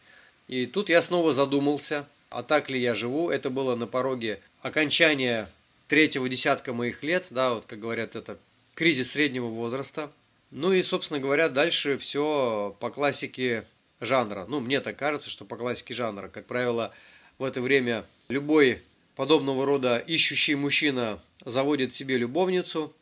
И 0.49 0.67
тут 0.67 0.89
я 0.89 1.03
снова 1.03 1.33
задумался, 1.33 2.07
а 2.35 2.43
так 2.43 2.69
ли 2.69 2.81
я 2.81 2.95
живу. 2.95 3.31
Это 3.31 3.49
было 3.49 3.77
на 3.77 3.87
пороге 3.87 4.41
окончания 4.61 5.49
третьего 5.87 6.29
десятка 6.29 6.73
моих 6.73 7.03
лет, 7.03 7.29
да, 7.31 7.55
вот 7.55 7.65
как 7.67 7.79
говорят, 7.79 8.17
это 8.17 8.39
кризис 8.75 9.13
среднего 9.13 9.47
возраста. 9.47 10.11
Ну 10.51 10.73
и, 10.73 10.83
собственно 10.83 11.21
говоря, 11.21 11.49
дальше 11.49 11.97
все 11.97 12.77
по 12.81 12.91
классике 12.91 13.65
жанра. 14.01 14.47
Ну, 14.49 14.61
мне 14.61 14.81
так 14.81 14.97
кажется, 14.97 15.31
что 15.31 15.45
по 15.45 15.57
классике 15.57 15.95
жанра. 15.95 16.29
Как 16.29 16.47
правило, 16.47 16.93
в 17.39 17.45
это 17.45 17.61
время 17.61 18.05
любой 18.29 18.81
подобного 19.17 19.65
рода 19.65 19.99
ищущий 19.99 20.55
мужчина 20.55 21.21
заводит 21.45 21.95
себе 21.95 22.17
любовницу 22.17 22.93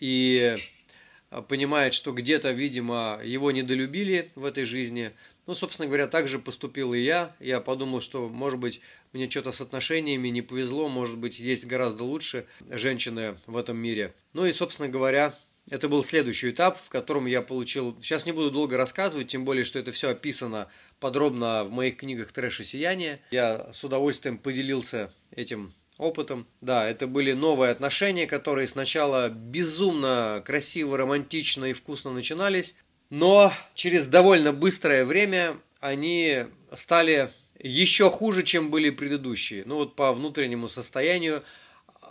и 0.00 0.56
понимает, 1.48 1.94
что 1.94 2.12
где-то, 2.12 2.50
видимо, 2.50 3.20
его 3.22 3.50
недолюбили 3.50 4.30
в 4.34 4.44
этой 4.44 4.64
жизни. 4.64 5.12
Ну, 5.50 5.56
собственно 5.56 5.88
говоря, 5.88 6.06
так 6.06 6.28
же 6.28 6.38
поступил 6.38 6.94
и 6.94 7.00
я. 7.00 7.34
Я 7.40 7.58
подумал, 7.60 8.00
что, 8.00 8.28
может 8.28 8.60
быть, 8.60 8.80
мне 9.12 9.28
что-то 9.28 9.50
с 9.50 9.60
отношениями 9.60 10.28
не 10.28 10.42
повезло, 10.42 10.88
может 10.88 11.18
быть, 11.18 11.40
есть 11.40 11.66
гораздо 11.66 12.04
лучше 12.04 12.46
женщины 12.68 13.36
в 13.48 13.56
этом 13.56 13.76
мире. 13.76 14.14
Ну 14.32 14.46
и, 14.46 14.52
собственно 14.52 14.88
говоря, 14.88 15.34
это 15.68 15.88
был 15.88 16.04
следующий 16.04 16.50
этап, 16.50 16.80
в 16.80 16.88
котором 16.88 17.26
я 17.26 17.42
получил... 17.42 17.98
Сейчас 18.00 18.26
не 18.26 18.32
буду 18.32 18.52
долго 18.52 18.76
рассказывать, 18.76 19.26
тем 19.26 19.44
более, 19.44 19.64
что 19.64 19.80
это 19.80 19.90
все 19.90 20.10
описано 20.10 20.68
подробно 21.00 21.64
в 21.64 21.72
моих 21.72 21.96
книгах 21.96 22.30
«Трэш 22.30 22.60
и 22.60 22.64
сияние». 22.64 23.18
Я 23.32 23.72
с 23.72 23.82
удовольствием 23.82 24.38
поделился 24.38 25.12
этим 25.32 25.72
опытом. 25.98 26.46
Да, 26.60 26.88
это 26.88 27.08
были 27.08 27.32
новые 27.32 27.72
отношения, 27.72 28.28
которые 28.28 28.68
сначала 28.68 29.28
безумно 29.28 30.44
красиво, 30.46 30.96
романтично 30.96 31.64
и 31.64 31.72
вкусно 31.72 32.12
начинались, 32.12 32.76
но 33.10 33.52
через 33.74 34.06
довольно 34.06 34.52
быстрое 34.52 35.04
время 35.04 35.56
они 35.80 36.46
стали 36.72 37.30
еще 37.58 38.08
хуже, 38.08 38.42
чем 38.42 38.70
были 38.70 38.90
предыдущие. 38.90 39.64
Ну 39.66 39.76
вот 39.76 39.96
по 39.96 40.12
внутреннему 40.12 40.68
состоянию. 40.68 41.42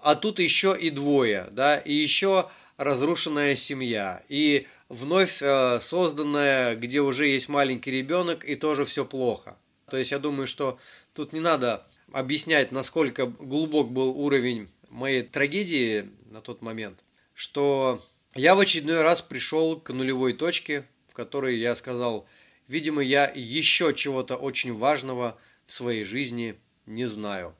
А 0.01 0.15
тут 0.15 0.39
еще 0.39 0.77
и 0.79 0.89
двое, 0.89 1.47
да, 1.51 1.77
и 1.77 1.93
еще 1.93 2.49
разрушенная 2.77 3.55
семья. 3.55 4.23
И 4.29 4.67
вновь 4.87 5.41
э, 5.41 5.79
созданная, 5.81 6.75
где 6.75 7.01
уже 7.01 7.27
есть 7.27 7.49
маленький 7.49 7.91
ребенок, 7.91 8.45
и 8.45 8.55
тоже 8.55 8.85
все 8.85 9.03
плохо. 9.03 9.57
То 9.89 9.97
есть 9.97 10.11
я 10.11 10.19
думаю, 10.19 10.47
что 10.47 10.79
тут 11.13 11.33
не 11.33 11.41
надо 11.41 11.85
объяснять, 12.13 12.71
насколько 12.71 13.25
глубок 13.25 13.91
был 13.91 14.11
уровень 14.11 14.69
моей 14.89 15.23
трагедии 15.23 16.09
на 16.31 16.41
тот 16.41 16.61
момент, 16.61 16.99
что 17.33 18.01
я 18.35 18.55
в 18.55 18.59
очередной 18.59 19.01
раз 19.01 19.21
пришел 19.21 19.79
к 19.79 19.91
нулевой 19.91 20.33
точке, 20.33 20.85
в 21.07 21.13
которой 21.13 21.57
я 21.57 21.75
сказал, 21.75 22.27
видимо, 22.67 23.01
я 23.01 23.31
еще 23.33 23.93
чего-то 23.93 24.35
очень 24.35 24.73
важного 24.73 25.37
в 25.65 25.73
своей 25.73 26.03
жизни 26.03 26.55
не 26.85 27.07
знаю. 27.07 27.55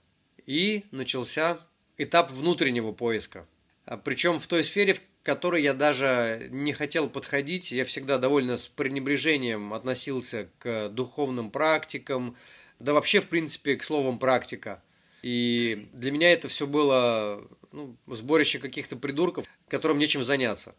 И 0.46 0.86
начался 0.92 1.60
этап 1.98 2.32
внутреннего 2.32 2.92
поиска. 2.92 3.48
А 3.86 3.98
Причем 3.98 4.40
в 4.40 4.48
той 4.48 4.64
сфере, 4.64 4.94
в 4.94 5.02
которой 5.24 5.62
я 5.62 5.74
даже 5.74 6.48
не 6.52 6.74
хотел 6.74 7.10
подходить. 7.10 7.72
Я 7.72 7.86
всегда 7.86 8.18
довольно 8.18 8.58
с 8.58 8.68
пренебрежением 8.68 9.74
относился 9.74 10.50
к 10.60 10.90
духовным 10.90 11.52
практикам, 11.52 12.36
да 12.80 12.94
вообще, 12.94 13.20
в 13.20 13.28
принципе, 13.28 13.76
к 13.76 13.84
словам 13.84 14.20
практика. 14.20 14.82
И 15.22 15.90
для 15.94 16.12
меня 16.12 16.32
это 16.32 16.48
все 16.48 16.66
было 16.66 17.46
ну, 17.72 17.96
сборище 18.08 18.60
каких-то 18.60 18.96
придурков, 18.96 19.46
которым 19.68 20.00
нечем 20.00 20.24
заняться. 20.24 20.76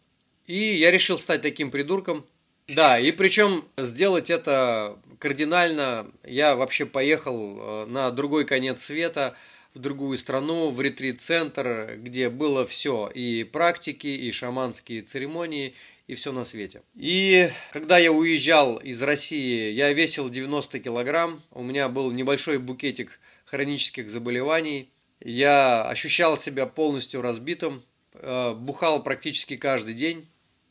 И 0.47 0.57
я 0.57 0.91
решил 0.91 1.17
стать 1.17 1.41
таким 1.41 1.71
придурком. 1.71 2.25
Да, 2.67 2.99
и 2.99 3.11
причем 3.11 3.65
сделать 3.77 4.29
это 4.29 4.97
кардинально. 5.19 6.11
Я 6.23 6.55
вообще 6.55 6.85
поехал 6.85 7.57
э, 7.59 7.85
на 7.87 8.11
другой 8.11 8.45
конец 8.45 8.83
света– 8.83 9.35
в 9.73 9.79
другую 9.79 10.17
страну, 10.17 10.69
в 10.69 10.81
ретрит-центр, 10.81 11.95
где 11.97 12.29
было 12.29 12.65
все, 12.65 13.07
и 13.07 13.43
практики, 13.43 14.07
и 14.07 14.31
шаманские 14.31 15.01
церемонии, 15.01 15.73
и 16.07 16.15
все 16.15 16.31
на 16.31 16.43
свете. 16.43 16.81
И 16.95 17.49
когда 17.71 17.97
я 17.97 18.11
уезжал 18.11 18.77
из 18.77 19.01
России, 19.01 19.71
я 19.71 19.93
весил 19.93 20.29
90 20.29 20.79
килограмм, 20.79 21.41
у 21.51 21.63
меня 21.63 21.87
был 21.87 22.11
небольшой 22.11 22.57
букетик 22.57 23.19
хронических 23.45 24.09
заболеваний, 24.09 24.89
я 25.21 25.83
ощущал 25.87 26.37
себя 26.37 26.65
полностью 26.65 27.21
разбитым, 27.21 27.83
э, 28.13 28.53
бухал 28.53 29.01
практически 29.03 29.57
каждый 29.57 29.93
день, 29.93 30.27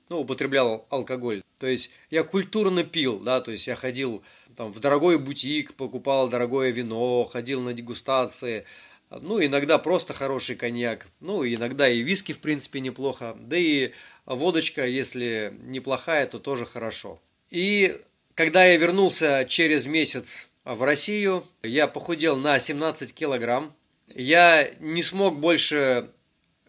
ну, 0.08 0.20
употреблял 0.20 0.86
алкоголь. 0.90 1.42
То 1.58 1.66
есть 1.66 1.90
я 2.10 2.24
культурно 2.24 2.84
пил, 2.84 3.18
да, 3.20 3.40
то 3.40 3.50
есть 3.50 3.66
я 3.66 3.76
ходил 3.76 4.22
там 4.56 4.72
в 4.72 4.80
дорогой 4.80 5.18
бутик, 5.18 5.74
покупал 5.74 6.28
дорогое 6.28 6.70
вино, 6.70 7.24
ходил 7.24 7.60
на 7.60 7.72
дегустации, 7.72 8.66
ну, 9.10 9.44
иногда 9.44 9.78
просто 9.78 10.14
хороший 10.14 10.54
коньяк. 10.54 11.08
Ну, 11.18 11.44
иногда 11.44 11.88
и 11.88 12.00
виски, 12.00 12.32
в 12.32 12.38
принципе, 12.38 12.80
неплохо. 12.80 13.36
Да 13.40 13.56
и 13.56 13.92
водочка, 14.24 14.86
если 14.86 15.52
неплохая, 15.62 16.26
то 16.26 16.38
тоже 16.38 16.64
хорошо. 16.64 17.20
И 17.50 17.96
когда 18.34 18.64
я 18.64 18.76
вернулся 18.76 19.44
через 19.48 19.86
месяц 19.86 20.46
в 20.64 20.82
Россию, 20.82 21.44
я 21.64 21.88
похудел 21.88 22.36
на 22.36 22.60
17 22.60 23.12
килограмм. 23.12 23.74
Я 24.14 24.70
не 24.80 25.02
смог 25.02 25.38
больше 25.38 26.10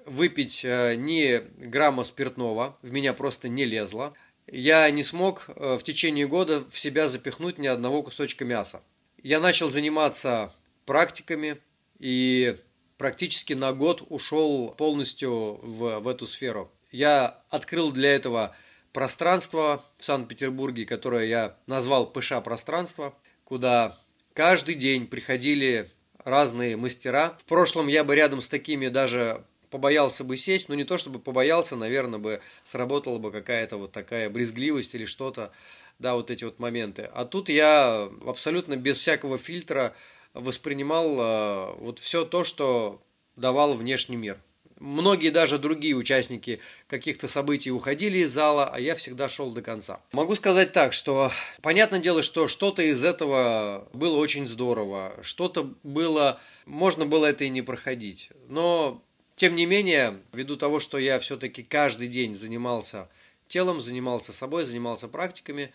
выпить 0.05 0.63
э, 0.63 0.95
ни 0.95 1.41
грамма 1.65 2.03
спиртного, 2.03 2.77
в 2.81 2.91
меня 2.91 3.13
просто 3.13 3.49
не 3.49 3.65
лезло. 3.65 4.13
Я 4.47 4.89
не 4.91 5.03
смог 5.03 5.45
э, 5.47 5.77
в 5.77 5.83
течение 5.83 6.27
года 6.27 6.65
в 6.69 6.79
себя 6.79 7.07
запихнуть 7.07 7.57
ни 7.57 7.67
одного 7.67 8.03
кусочка 8.03 8.45
мяса. 8.45 8.83
Я 9.23 9.39
начал 9.39 9.69
заниматься 9.69 10.53
практиками, 10.85 11.57
и 11.99 12.57
практически 12.97 13.53
на 13.53 13.73
год 13.73 14.03
ушел 14.09 14.73
полностью 14.77 15.59
в, 15.61 15.99
в 15.99 16.07
эту 16.07 16.27
сферу. 16.27 16.71
Я 16.91 17.39
открыл 17.49 17.91
для 17.91 18.13
этого 18.13 18.55
пространство 18.91 19.83
в 19.97 20.05
Санкт-Петербурге, 20.05 20.85
которое 20.85 21.25
я 21.25 21.55
назвал 21.67 22.11
ПШ-пространство, 22.11 23.15
куда 23.43 23.97
каждый 24.33 24.75
день 24.75 25.07
приходили 25.07 25.89
разные 26.23 26.77
мастера. 26.77 27.37
В 27.39 27.45
прошлом 27.45 27.87
я 27.87 28.03
бы 28.03 28.15
рядом 28.15 28.41
с 28.41 28.47
такими 28.47 28.87
даже 28.87 29.43
побоялся 29.69 30.23
бы 30.23 30.37
сесть, 30.37 30.69
но 30.69 30.75
не 30.75 30.83
то 30.83 30.97
чтобы 30.97 31.19
побоялся, 31.19 31.75
наверное, 31.75 32.19
бы 32.19 32.41
сработала 32.63 33.17
бы 33.17 33.31
какая-то 33.31 33.77
вот 33.77 33.91
такая 33.91 34.29
брезгливость 34.29 34.93
или 34.95 35.05
что-то, 35.05 35.51
да, 35.97 36.15
вот 36.15 36.29
эти 36.29 36.43
вот 36.43 36.59
моменты. 36.59 37.09
А 37.13 37.25
тут 37.25 37.49
я 37.49 38.09
абсолютно 38.25 38.75
без 38.75 38.99
всякого 38.99 39.37
фильтра 39.37 39.95
воспринимал 40.33 41.17
э, 41.19 41.73
вот 41.77 41.99
все 41.99 42.25
то, 42.25 42.43
что 42.43 43.01
давал 43.35 43.73
внешний 43.73 44.17
мир. 44.17 44.39
Многие 44.81 45.29
даже 45.29 45.59
другие 45.59 45.93
участники 45.93 46.59
каких-то 46.87 47.27
событий 47.27 47.69
уходили 47.69 48.17
из 48.17 48.31
зала, 48.31 48.67
а 48.67 48.79
я 48.79 48.95
всегда 48.95 49.29
шел 49.29 49.51
до 49.51 49.61
конца. 49.61 50.01
Могу 50.11 50.33
сказать 50.33 50.73
так, 50.73 50.93
что 50.93 51.31
понятное 51.61 51.99
дело, 51.99 52.23
что 52.23 52.47
что-то 52.47 52.81
из 52.81 53.03
этого 53.03 53.87
было 53.93 54.17
очень 54.17 54.47
здорово, 54.47 55.13
что-то 55.21 55.71
было, 55.83 56.41
можно 56.65 57.05
было 57.05 57.27
это 57.27 57.43
и 57.43 57.49
не 57.49 57.61
проходить. 57.61 58.31
Но, 58.49 59.03
тем 59.35 59.55
не 59.55 59.67
менее, 59.67 60.19
ввиду 60.33 60.57
того, 60.57 60.79
что 60.79 60.97
я 60.97 61.19
все-таки 61.19 61.61
каждый 61.61 62.07
день 62.07 62.33
занимался 62.33 63.07
телом, 63.47 63.81
занимался 63.81 64.33
собой, 64.33 64.63
занимался 64.63 65.07
практиками, 65.07 65.71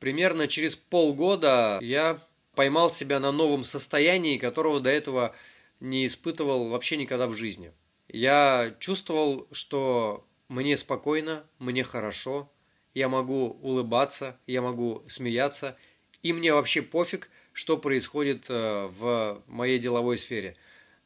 примерно 0.00 0.48
через 0.48 0.74
полгода 0.74 1.80
я 1.82 2.18
поймал 2.54 2.90
себя 2.90 3.20
на 3.20 3.30
новом 3.30 3.62
состоянии, 3.62 4.38
которого 4.38 4.80
до 4.80 4.88
этого 4.88 5.34
не 5.80 6.06
испытывал 6.06 6.70
вообще 6.70 6.96
никогда 6.96 7.26
в 7.26 7.34
жизни. 7.34 7.72
Я 8.12 8.74
чувствовал, 8.78 9.48
что 9.52 10.26
мне 10.48 10.76
спокойно, 10.76 11.44
мне 11.58 11.82
хорошо, 11.82 12.52
я 12.92 13.08
могу 13.08 13.58
улыбаться, 13.62 14.38
я 14.46 14.60
могу 14.60 15.02
смеяться, 15.08 15.78
и 16.22 16.34
мне 16.34 16.52
вообще 16.52 16.82
пофиг, 16.82 17.30
что 17.54 17.78
происходит 17.78 18.46
э, 18.50 18.90
в 18.98 19.42
моей 19.46 19.78
деловой 19.78 20.18
сфере. 20.18 20.56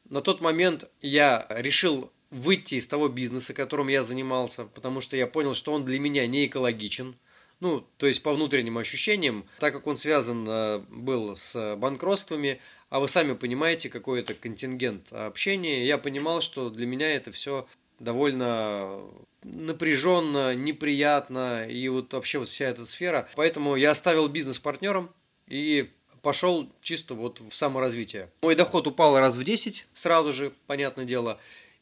На 0.09 0.19
тот 0.19 0.41
момент 0.41 0.83
я 0.99 1.47
решил 1.49 2.11
выйти 2.29 2.75
из 2.75 2.87
того 2.87 3.07
бизнеса, 3.07 3.53
которым 3.53 3.87
я 3.87 4.03
занимался, 4.03 4.65
потому 4.65 4.99
что 4.99 5.15
я 5.15 5.27
понял, 5.27 5.55
что 5.55 5.71
он 5.71 5.85
для 5.85 6.01
меня 6.01 6.27
не 6.27 6.45
экологичен. 6.45 7.15
Ну, 7.59 7.85
то 7.97 8.05
есть 8.07 8.21
по 8.21 8.33
внутренним 8.33 8.77
ощущениям, 8.77 9.45
так 9.59 9.73
как 9.73 9.87
он 9.87 9.97
связан 9.97 10.47
э, 10.47 10.79
был 10.89 11.35
с 11.35 11.75
банкротствами, 11.75 12.61
а 12.89 12.99
вы 12.99 13.07
сами 13.07 13.33
понимаете, 13.33 13.89
какой 13.89 14.19
это 14.19 14.33
контингент 14.33 15.11
общения, 15.11 15.85
я 15.85 15.97
понимал, 15.97 16.41
что 16.41 16.69
для 16.69 16.85
меня 16.85 17.15
это 17.15 17.31
все 17.31 17.67
довольно 17.99 19.01
напряженно, 19.43 20.53
неприятно, 20.53 21.65
и 21.67 21.87
вот 21.89 22.13
вообще 22.13 22.39
вот 22.39 22.49
вся 22.49 22.65
эта 22.65 22.85
сфера. 22.85 23.27
Поэтому 23.35 23.75
я 23.75 23.91
оставил 23.91 24.27
бизнес 24.27 24.59
партнером 24.59 25.09
и 25.47 25.89
пошел 26.21 26.69
чисто 26.81 27.13
вот 27.13 27.39
в 27.39 27.53
саморазвитие. 27.53 28.29
Мой 28.41 28.55
доход 28.55 28.87
упал 28.87 29.17
раз 29.17 29.35
в 29.35 29.43
10 29.43 29.87
сразу 29.93 30.31
же, 30.33 30.53
понятное 30.67 31.05
дело. 31.05 31.39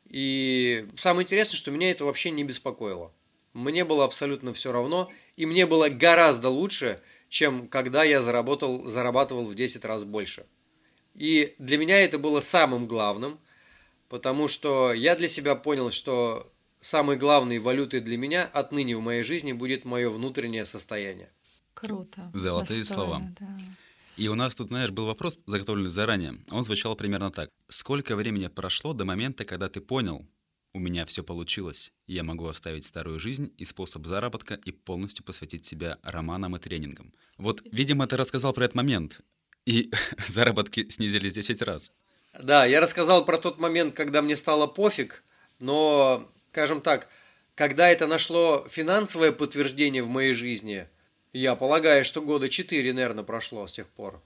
И 0.10 0.88
самое 0.98 1.24
интересное, 1.24 1.58
что 1.58 1.72
меня 1.72 1.90
это 1.92 2.06
вообще 2.06 2.30
не 2.32 2.44
беспокоило. 2.44 3.12
Мне 3.56 3.86
было 3.86 4.04
абсолютно 4.04 4.54
все 4.54 4.74
равно, 4.74 5.10
и 5.38 5.46
мне 5.46 5.66
было 5.66 5.88
гораздо 5.88 6.50
лучше, 6.50 7.02
чем 7.30 7.70
когда 7.70 8.04
я 8.04 8.22
заработал, 8.22 8.86
зарабатывал 8.86 9.46
в 9.46 9.56
10 9.56 9.86
раз 9.86 10.04
больше. 10.04 10.46
И 11.14 11.56
для 11.58 11.78
меня 11.78 12.02
это 12.02 12.20
было 12.20 12.42
самым 12.42 12.86
главным, 12.86 13.40
потому 14.10 14.50
что 14.50 14.92
я 14.92 15.16
для 15.16 15.30
себя 15.30 15.56
понял, 15.56 15.90
что 15.90 16.52
самой 16.82 17.16
главной 17.16 17.60
валютой 17.60 18.02
для 18.02 18.18
меня 18.18 18.44
отныне 18.44 18.98
в 18.98 19.02
моей 19.02 19.24
жизни 19.24 19.54
будет 19.54 19.86
мое 19.86 20.10
внутреннее 20.10 20.66
состояние. 20.66 21.32
Круто. 21.74 22.30
Золотые 22.34 22.82
Достойно, 22.82 23.08
слова. 23.08 23.22
Да. 23.40 23.58
И 24.18 24.28
у 24.28 24.36
нас 24.36 24.54
тут, 24.54 24.68
знаешь, 24.68 24.92
был 24.92 25.06
вопрос, 25.06 25.38
заготовленный 25.46 25.90
заранее. 25.90 26.44
Он 26.52 26.66
звучал 26.66 26.96
примерно 26.98 27.32
так. 27.32 27.50
Сколько 27.70 28.18
времени 28.18 28.48
прошло 28.48 28.92
до 28.92 29.06
момента, 29.06 29.46
когда 29.46 29.70
ты 29.70 29.80
понял, 29.80 30.28
у 30.76 30.80
меня 30.80 31.06
все 31.06 31.24
получилось, 31.24 31.94
я 32.06 32.24
могу 32.24 32.48
оставить 32.48 32.86
старую 32.86 33.20
жизнь 33.20 33.54
и 33.58 33.66
способ 33.66 34.06
заработка 34.06 34.54
и 34.54 34.72
полностью 34.72 35.24
посвятить 35.24 35.66
себя 35.66 35.98
романам 36.04 36.56
и 36.56 36.60
тренингам. 36.60 37.14
Вот, 37.38 37.62
видимо, 37.72 38.06
ты 38.08 38.18
рассказал 38.18 38.54
про 38.54 38.66
этот 38.66 38.76
момент, 38.76 39.22
и 39.66 39.92
заработки 40.28 40.88
снизились 40.90 41.34
10 41.34 41.62
раз. 41.62 41.92
Да, 42.40 42.66
я 42.66 42.82
рассказал 42.82 43.26
про 43.26 43.38
тот 43.38 43.60
момент, 43.60 43.96
когда 43.96 44.22
мне 44.22 44.36
стало 44.36 44.68
пофиг, 44.68 45.24
но, 45.60 46.30
скажем 46.52 46.82
так, 46.82 47.08
когда 47.56 47.90
это 47.90 48.06
нашло 48.06 48.68
финансовое 48.70 49.32
подтверждение 49.32 50.04
в 50.04 50.10
моей 50.10 50.34
жизни– 50.34 50.88
я 51.36 51.58
полагаю, 51.58 52.06
что 52.06 52.22
года 52.22 52.48
четыре, 52.48 52.94
наверное, 52.94 53.26
прошло 53.26 53.68
с 53.68 53.74
тех 53.74 53.90
пор. 53.90 54.22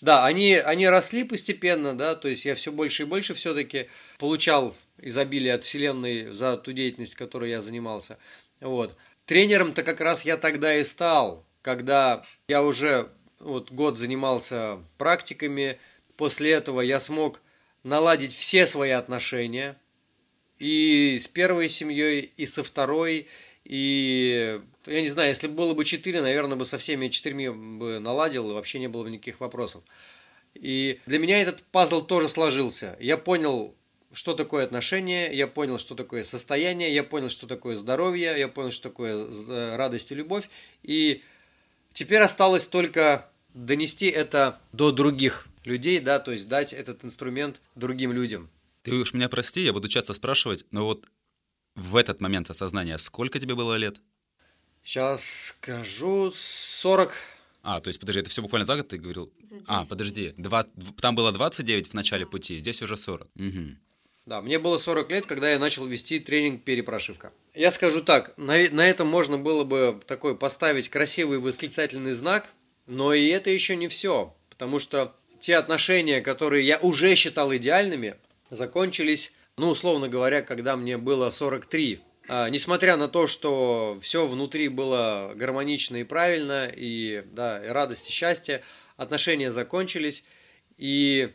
Да, 0.00 0.24
они, 0.24 0.54
они 0.54 0.88
росли 0.88 1.24
постепенно, 1.24 1.98
да, 1.98 2.14
то 2.14 2.28
есть 2.28 2.44
я 2.44 2.54
все 2.54 2.70
больше 2.70 3.02
и 3.02 3.06
больше 3.06 3.34
все-таки 3.34 3.88
получал 4.18 4.76
изобилие 4.98 5.54
от 5.54 5.64
Вселенной 5.64 6.34
за 6.34 6.56
ту 6.56 6.72
деятельность, 6.72 7.14
которой 7.14 7.50
я 7.50 7.60
занимался. 7.60 8.18
Вот. 8.60 8.96
Тренером-то 9.26 9.82
как 9.82 10.00
раз 10.00 10.24
я 10.24 10.36
тогда 10.36 10.76
и 10.76 10.84
стал, 10.84 11.44
когда 11.62 12.22
я 12.48 12.62
уже 12.62 13.10
вот 13.40 13.70
год 13.70 13.98
занимался 13.98 14.78
практиками, 14.98 15.78
после 16.16 16.52
этого 16.52 16.80
я 16.80 17.00
смог 17.00 17.40
наладить 17.82 18.32
все 18.32 18.66
свои 18.66 18.90
отношения 18.90 19.76
и 20.58 21.18
с 21.20 21.26
первой 21.28 21.68
семьей, 21.68 22.32
и 22.36 22.46
со 22.46 22.62
второй, 22.62 23.26
и 23.64 24.60
я 24.86 25.00
не 25.00 25.08
знаю, 25.08 25.30
если 25.30 25.48
было 25.48 25.74
бы 25.74 25.84
четыре, 25.84 26.22
наверное, 26.22 26.56
бы 26.56 26.64
со 26.64 26.78
всеми 26.78 27.08
четырьмя 27.08 27.52
бы 27.52 27.98
наладил, 27.98 28.50
и 28.50 28.54
вообще 28.54 28.78
не 28.78 28.88
было 28.88 29.02
бы 29.02 29.10
никаких 29.10 29.40
вопросов. 29.40 29.82
И 30.54 31.00
для 31.06 31.18
меня 31.18 31.42
этот 31.42 31.62
пазл 31.64 32.00
тоже 32.00 32.28
сложился. 32.28 32.96
Я 33.00 33.18
понял, 33.18 33.74
что 34.16 34.32
такое 34.32 34.64
отношения, 34.64 35.30
я 35.30 35.46
понял, 35.46 35.78
что 35.78 35.94
такое 35.94 36.24
состояние, 36.24 36.94
я 36.94 37.04
понял, 37.04 37.28
что 37.28 37.46
такое 37.46 37.76
здоровье, 37.76 38.34
я 38.38 38.48
понял, 38.48 38.70
что 38.70 38.88
такое 38.88 39.76
радость 39.76 40.10
и 40.10 40.14
любовь. 40.14 40.48
И 40.82 41.22
теперь 41.92 42.22
осталось 42.22 42.66
только 42.66 43.28
донести 43.52 44.06
это 44.06 44.58
до 44.72 44.90
других 44.90 45.46
людей, 45.64 46.00
да, 46.00 46.18
то 46.18 46.32
есть 46.32 46.48
дать 46.48 46.72
этот 46.72 47.04
инструмент 47.04 47.60
другим 47.74 48.10
людям. 48.10 48.48
Ты 48.84 48.94
уж 48.94 49.12
меня 49.12 49.28
прости, 49.28 49.62
я 49.62 49.74
буду 49.74 49.86
часто 49.86 50.14
спрашивать, 50.14 50.64
но 50.70 50.86
вот 50.86 51.04
в 51.74 51.94
этот 51.94 52.22
момент 52.22 52.48
осознания 52.48 52.96
сколько 52.96 53.38
тебе 53.38 53.54
было 53.54 53.76
лет? 53.76 54.00
Сейчас 54.82 55.48
скажу 55.48 56.32
40. 56.34 57.12
А, 57.62 57.80
то 57.80 57.88
есть, 57.88 58.00
подожди, 58.00 58.20
это 58.20 58.30
все 58.30 58.40
буквально 58.40 58.64
за 58.64 58.76
год 58.76 58.88
ты 58.88 58.96
говорил? 58.96 59.30
А, 59.66 59.84
подожди, 59.84 60.32
два, 60.38 60.64
там 61.02 61.14
было 61.14 61.32
29 61.32 61.88
в 61.88 61.94
начале 61.94 62.24
пути, 62.24 62.58
здесь 62.58 62.80
уже 62.80 62.96
40. 62.96 63.28
Угу. 63.34 63.76
Да, 64.26 64.42
мне 64.42 64.58
было 64.58 64.76
40 64.76 65.08
лет, 65.12 65.26
когда 65.26 65.50
я 65.50 65.58
начал 65.60 65.86
вести 65.86 66.18
тренинг 66.18 66.64
перепрошивка. 66.64 67.32
Я 67.54 67.70
скажу 67.70 68.02
так, 68.02 68.36
на, 68.36 68.54
на 68.70 68.88
этом 68.88 69.06
можно 69.06 69.38
было 69.38 69.62
бы 69.62 70.00
такой 70.04 70.36
поставить 70.36 70.88
красивый 70.88 71.38
восклицательный 71.38 72.12
знак, 72.12 72.48
но 72.86 73.14
и 73.14 73.28
это 73.28 73.50
еще 73.50 73.76
не 73.76 73.86
все, 73.86 74.34
потому 74.50 74.80
что 74.80 75.14
те 75.38 75.54
отношения, 75.54 76.20
которые 76.20 76.66
я 76.66 76.78
уже 76.78 77.14
считал 77.14 77.54
идеальными, 77.54 78.16
закончились, 78.50 79.32
ну, 79.58 79.70
условно 79.70 80.08
говоря, 80.08 80.42
когда 80.42 80.76
мне 80.76 80.98
было 80.98 81.30
43. 81.30 82.00
А, 82.28 82.50
несмотря 82.50 82.96
на 82.96 83.06
то, 83.06 83.28
что 83.28 83.96
все 84.02 84.26
внутри 84.26 84.66
было 84.66 85.34
гармонично 85.36 85.98
и 85.98 86.04
правильно, 86.04 86.68
и, 86.74 87.22
да, 87.30 87.64
и 87.64 87.68
радость, 87.68 88.08
и 88.08 88.12
счастье, 88.12 88.62
отношения 88.96 89.52
закончились, 89.52 90.24
и 90.78 91.32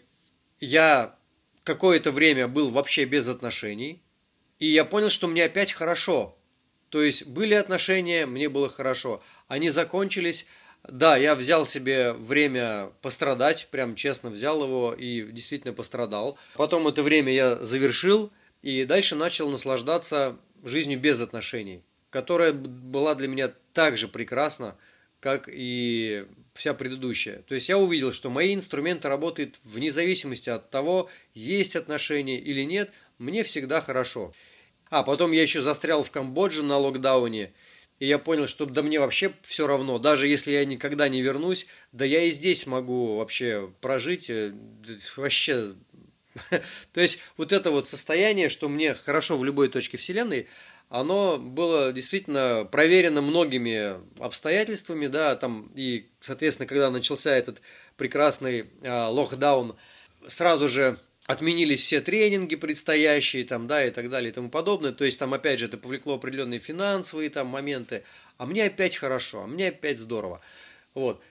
я 0.60 1.16
какое-то 1.64 2.12
время 2.12 2.48
был 2.48 2.70
вообще 2.70 3.06
без 3.06 3.28
отношений, 3.28 4.02
и 4.60 4.68
я 4.68 4.86
понял, 4.86 5.10
что 5.10 5.28
мне 5.28 5.46
опять 5.46 5.74
хорошо. 5.74 6.38
То 6.90 7.02
есть 7.02 7.26
были 7.26 7.54
отношения, 7.54 8.26
мне 8.26 8.50
было 8.50 8.70
хорошо. 8.70 9.24
Они 9.48 9.70
закончились. 9.70 10.46
Да, 10.88 11.16
я 11.16 11.36
взял 11.36 11.66
себе 11.66 12.12
время 12.12 12.92
пострадать, 13.02 13.68
прям 13.72 13.96
честно 13.96 14.30
взял 14.30 14.64
его 14.64 14.94
и 14.94 15.32
действительно 15.32 15.74
пострадал. 15.74 16.38
Потом 16.56 16.88
это 16.88 17.04
время 17.04 17.32
я 17.32 17.64
завершил 17.64 18.32
и 18.62 18.84
дальше 18.86 19.16
начал 19.16 19.50
наслаждаться 19.50 20.38
жизнью 20.64 21.00
без 21.00 21.22
отношений, 21.22 21.84
которая 22.10 22.52
была 22.52 23.16
для 23.16 23.28
меня 23.28 23.52
так 23.74 23.98
же 23.98 24.08
прекрасна, 24.08 24.76
как 25.20 25.50
и 25.52 26.26
вся 26.62 26.76
предыдущая. 26.76 27.42
То 27.48 27.56
есть 27.56 27.70
я 27.70 27.80
увидел, 27.80 28.14
что 28.14 28.30
мои 28.30 28.54
инструменты 28.54 29.08
работают 29.08 29.56
вне 29.64 29.92
зависимости 29.92 30.52
от 30.52 30.70
того, 30.70 31.10
есть 31.34 31.76
отношения 31.76 32.38
или 32.38 32.62
нет, 32.62 32.92
мне 33.18 33.44
всегда 33.44 33.82
хорошо. 33.82 34.32
А 34.92 35.02
потом 35.02 35.32
я 35.32 35.42
еще 35.42 35.62
застрял 35.62 36.04
в 36.04 36.12
Камбодже 36.12 36.62
на 36.62 36.78
локдауне, 36.78 37.52
и 37.98 38.06
я 38.06 38.20
понял, 38.20 38.48
что 38.48 38.68
да 38.68 38.84
мне 38.84 39.00
вообще 39.00 39.34
все 39.42 39.66
равно, 39.66 39.98
даже 39.98 40.28
если 40.28 40.52
я 40.52 40.64
никогда 40.64 41.10
не 41.10 41.24
вернусь, 41.24 41.66
да 41.94 42.06
я 42.06 42.26
и 42.26 42.32
здесь 42.32 42.68
могу 42.68 43.16
вообще 43.16 43.74
прожить, 43.82 44.30
э, 44.30 44.54
вообще 45.18 45.74
То 46.94 47.02
есть 47.02 47.20
вот 47.38 47.52
это 47.52 47.72
вот 47.72 47.90
состояние, 47.90 48.50
что 48.50 48.70
мне 48.70 48.94
хорошо 48.94 49.36
в 49.36 49.44
любой 49.44 49.68
точке 49.70 49.98
Вселенной, 49.98 50.48
оно 50.92 51.38
было 51.40 51.94
действительно 51.94 52.68
проверено 52.70 53.22
многими 53.22 53.96
обстоятельствами, 54.22 55.08
да, 55.08 55.38
там, 55.38 55.72
и, 55.74 56.10
соответственно, 56.20 56.68
когда 56.68 56.92
начался 56.92 57.32
этот 57.32 57.62
прекрасный 57.96 58.66
э, 58.82 59.06
локдаун, 59.06 59.78
сразу 60.28 60.68
же 60.68 61.00
отменились 61.28 61.82
все 61.82 62.02
тренинги 62.02 62.58
предстоящие, 62.58 63.46
там, 63.46 63.68
да, 63.68 63.86
и 63.86 63.92
так 63.92 64.10
далее, 64.10 64.32
и 64.32 64.34
тому 64.34 64.50
подобное, 64.50 64.92
то 64.92 65.06
есть 65.06 65.18
там, 65.18 65.34
опять 65.34 65.60
же, 65.60 65.66
это 65.66 65.78
повлекло 65.78 66.16
определенные 66.16 66.60
финансовые 66.60 67.30
там 67.30 67.48
моменты, 67.48 68.04
а 68.38 68.46
мне 68.46 68.66
опять 68.66 68.98
хорошо, 68.98 69.44
а 69.44 69.48
мне 69.48 69.70
опять 69.70 69.98
здорово, 69.98 70.42
вот. 70.94 71.22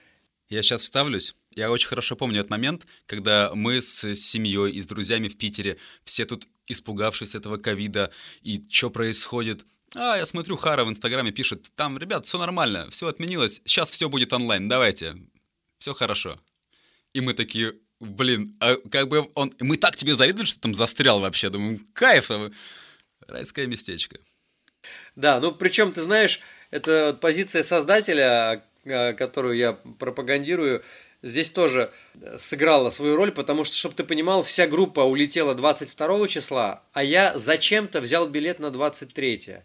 Я 0.49 0.63
сейчас 0.63 0.83
вставлюсь. 0.83 1.35
Я 1.55 1.69
очень 1.69 1.87
хорошо 1.87 2.15
помню 2.15 2.39
этот 2.39 2.49
момент, 2.49 2.85
когда 3.05 3.51
мы 3.53 3.81
с 3.81 4.15
семьей 4.15 4.71
и 4.71 4.81
с 4.81 4.85
друзьями 4.85 5.27
в 5.27 5.37
Питере, 5.37 5.77
все 6.03 6.25
тут 6.25 6.45
испугавшись 6.71 7.35
этого 7.35 7.57
ковида, 7.57 8.11
и 8.41 8.63
что 8.69 8.89
происходит. 8.89 9.65
А, 9.95 10.17
я 10.17 10.25
смотрю, 10.25 10.55
Хара 10.55 10.85
в 10.85 10.89
Инстаграме 10.89 11.31
пишет, 11.31 11.67
там, 11.75 11.97
ребят, 11.97 12.25
все 12.25 12.37
нормально, 12.37 12.89
все 12.91 13.07
отменилось, 13.07 13.61
сейчас 13.65 13.91
все 13.91 14.07
будет 14.09 14.31
онлайн, 14.33 14.69
давайте, 14.69 15.15
все 15.79 15.93
хорошо. 15.93 16.39
И 17.13 17.21
мы 17.21 17.33
такие, 17.33 17.73
блин, 17.99 18.55
а 18.59 18.75
как 18.89 19.07
бы 19.09 19.29
он... 19.35 19.51
Мы 19.59 19.77
так 19.77 19.95
тебе 19.95 20.15
завидовали, 20.15 20.45
что 20.45 20.59
там 20.59 20.73
застрял 20.73 21.19
вообще, 21.19 21.49
думаю, 21.49 21.79
кайф, 21.93 22.31
а 22.31 22.51
райское 23.27 23.67
местечко. 23.67 24.17
Да, 25.15 25.39
ну 25.39 25.51
причем, 25.51 25.91
ты 25.91 26.01
знаешь, 26.01 26.39
это 26.71 27.17
позиция 27.19 27.63
создателя, 27.63 28.63
а, 28.85 29.13
которую 29.13 29.57
я 29.57 29.73
пропагандирую, 29.73 30.83
здесь 31.23 31.49
тоже 31.51 31.91
сыграла 32.37 32.89
свою 32.89 33.15
роль, 33.15 33.31
потому 33.31 33.63
что, 33.63 33.75
чтобы 33.75 33.95
ты 33.95 34.03
понимал, 34.03 34.43
вся 34.43 34.67
группа 34.67 35.01
улетела 35.01 35.55
22 35.55 36.27
числа, 36.27 36.83
а 36.93 37.03
я 37.03 37.37
зачем-то 37.37 38.01
взял 38.01 38.27
билет 38.27 38.59
на 38.59 38.71
23. 38.71 39.57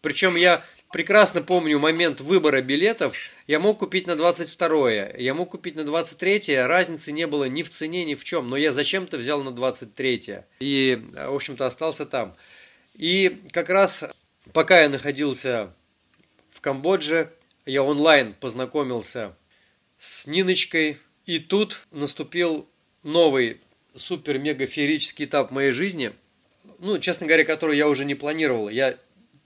Причем 0.00 0.36
я 0.36 0.62
прекрасно 0.92 1.42
помню 1.42 1.78
момент 1.78 2.20
выбора 2.20 2.60
билетов. 2.60 3.16
Я 3.46 3.58
мог 3.58 3.78
купить 3.78 4.06
на 4.06 4.16
22, 4.16 4.90
я 5.18 5.34
мог 5.34 5.50
купить 5.50 5.76
на 5.76 5.84
23, 5.84 6.56
разницы 6.58 7.12
не 7.12 7.26
было 7.26 7.44
ни 7.44 7.62
в 7.62 7.70
цене, 7.70 8.04
ни 8.04 8.14
в 8.14 8.24
чем, 8.24 8.48
но 8.48 8.56
я 8.56 8.72
зачем-то 8.72 9.16
взял 9.16 9.42
на 9.42 9.50
23 9.50 10.40
и, 10.60 11.02
в 11.12 11.34
общем-то, 11.34 11.66
остался 11.66 12.06
там. 12.06 12.34
И 12.96 13.42
как 13.50 13.70
раз 13.70 14.04
пока 14.52 14.82
я 14.82 14.88
находился 14.88 15.74
в 16.52 16.60
Камбодже, 16.60 17.32
я 17.66 17.82
онлайн 17.82 18.34
познакомился 18.34 19.34
с 19.98 20.26
Ниночкой, 20.26 20.98
и 21.26 21.38
тут 21.38 21.86
наступил 21.90 22.68
новый 23.02 23.60
супер-мега-феерический 23.94 25.26
этап 25.26 25.50
моей 25.50 25.72
жизни, 25.72 26.12
ну, 26.78 26.98
честно 26.98 27.26
говоря, 27.26 27.44
который 27.44 27.76
я 27.76 27.88
уже 27.88 28.04
не 28.04 28.14
планировал. 28.14 28.68
Я, 28.68 28.96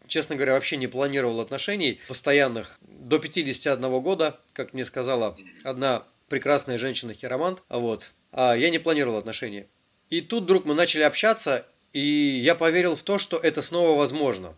честно 0.06 0.34
говоря, 0.34 0.54
вообще 0.54 0.76
не 0.76 0.86
планировал 0.86 1.40
отношений 1.40 2.00
постоянных 2.08 2.78
до 2.80 3.18
51 3.18 4.00
года, 4.00 4.38
как 4.52 4.72
мне 4.72 4.84
сказала 4.84 5.36
одна 5.62 6.04
прекрасная 6.28 6.78
женщина-хиромант, 6.78 7.62
вот. 7.68 8.10
А 8.32 8.54
я 8.54 8.70
не 8.70 8.78
планировал 8.78 9.18
отношений. 9.18 9.64
И 10.10 10.20
тут 10.20 10.44
вдруг 10.44 10.64
мы 10.64 10.74
начали 10.74 11.02
общаться, 11.02 11.66
и 11.92 12.00
я 12.00 12.54
поверил 12.54 12.96
в 12.96 13.02
то, 13.02 13.18
что 13.18 13.36
это 13.36 13.62
снова 13.62 13.96
возможно. 13.96 14.54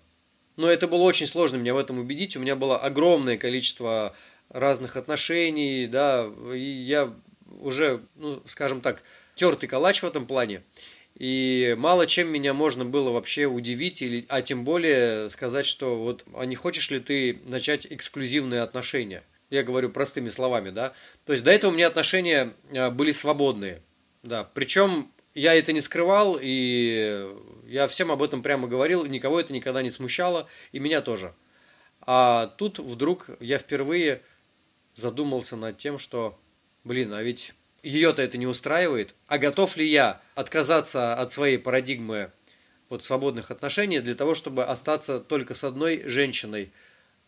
Но 0.56 0.68
это 0.68 0.88
было 0.88 1.02
очень 1.02 1.26
сложно 1.26 1.56
меня 1.56 1.74
в 1.74 1.78
этом 1.78 1.98
убедить. 1.98 2.36
У 2.36 2.40
меня 2.40 2.56
было 2.56 2.78
огромное 2.78 3.36
количество 3.36 4.14
разных 4.50 4.96
отношений, 4.96 5.86
да, 5.86 6.30
и 6.52 6.58
я 6.58 7.12
уже, 7.60 8.02
ну, 8.16 8.42
скажем 8.46 8.80
так, 8.80 9.02
тертый 9.34 9.68
калач 9.68 10.02
в 10.02 10.06
этом 10.06 10.26
плане. 10.26 10.62
И 11.14 11.74
мало 11.78 12.06
чем 12.06 12.28
меня 12.28 12.54
можно 12.54 12.84
было 12.84 13.10
вообще 13.10 13.46
удивить, 13.46 14.02
или, 14.02 14.24
а 14.28 14.42
тем 14.42 14.64
более 14.64 15.28
сказать, 15.30 15.66
что 15.66 15.96
вот, 15.96 16.24
а 16.34 16.46
не 16.46 16.56
хочешь 16.56 16.90
ли 16.90 17.00
ты 17.00 17.40
начать 17.44 17.86
эксклюзивные 17.88 18.62
отношения? 18.62 19.22
Я 19.50 19.62
говорю 19.62 19.90
простыми 19.90 20.30
словами, 20.30 20.70
да. 20.70 20.92
То 21.26 21.32
есть 21.32 21.44
до 21.44 21.50
этого 21.50 21.72
у 21.72 21.74
меня 21.74 21.88
отношения 21.88 22.54
а, 22.74 22.90
были 22.90 23.12
свободные, 23.12 23.82
да. 24.22 24.48
Причем 24.54 25.10
я 25.34 25.54
это 25.54 25.72
не 25.72 25.80
скрывал, 25.80 26.38
и 26.40 27.28
я 27.66 27.86
всем 27.88 28.12
об 28.12 28.22
этом 28.22 28.42
прямо 28.42 28.68
говорил, 28.68 29.04
никого 29.04 29.40
это 29.40 29.52
никогда 29.52 29.82
не 29.82 29.90
смущало, 29.90 30.48
и 30.72 30.78
меня 30.78 31.02
тоже. 31.02 31.34
А 32.02 32.46
тут 32.56 32.78
вдруг 32.78 33.26
я 33.40 33.58
впервые 33.58 34.22
задумался 35.00 35.56
над 35.56 35.78
тем, 35.78 35.98
что, 35.98 36.38
блин, 36.84 37.12
а 37.12 37.22
ведь 37.22 37.54
ее-то 37.82 38.22
это 38.22 38.38
не 38.38 38.46
устраивает, 38.46 39.14
а 39.26 39.38
готов 39.38 39.76
ли 39.76 39.86
я 39.86 40.20
отказаться 40.34 41.14
от 41.14 41.32
своей 41.32 41.58
парадигмы 41.58 42.30
вот 42.88 43.02
свободных 43.02 43.50
отношений 43.50 44.00
для 44.00 44.14
того, 44.14 44.34
чтобы 44.34 44.64
остаться 44.64 45.20
только 45.20 45.54
с 45.54 45.64
одной 45.64 46.02
женщиной, 46.06 46.72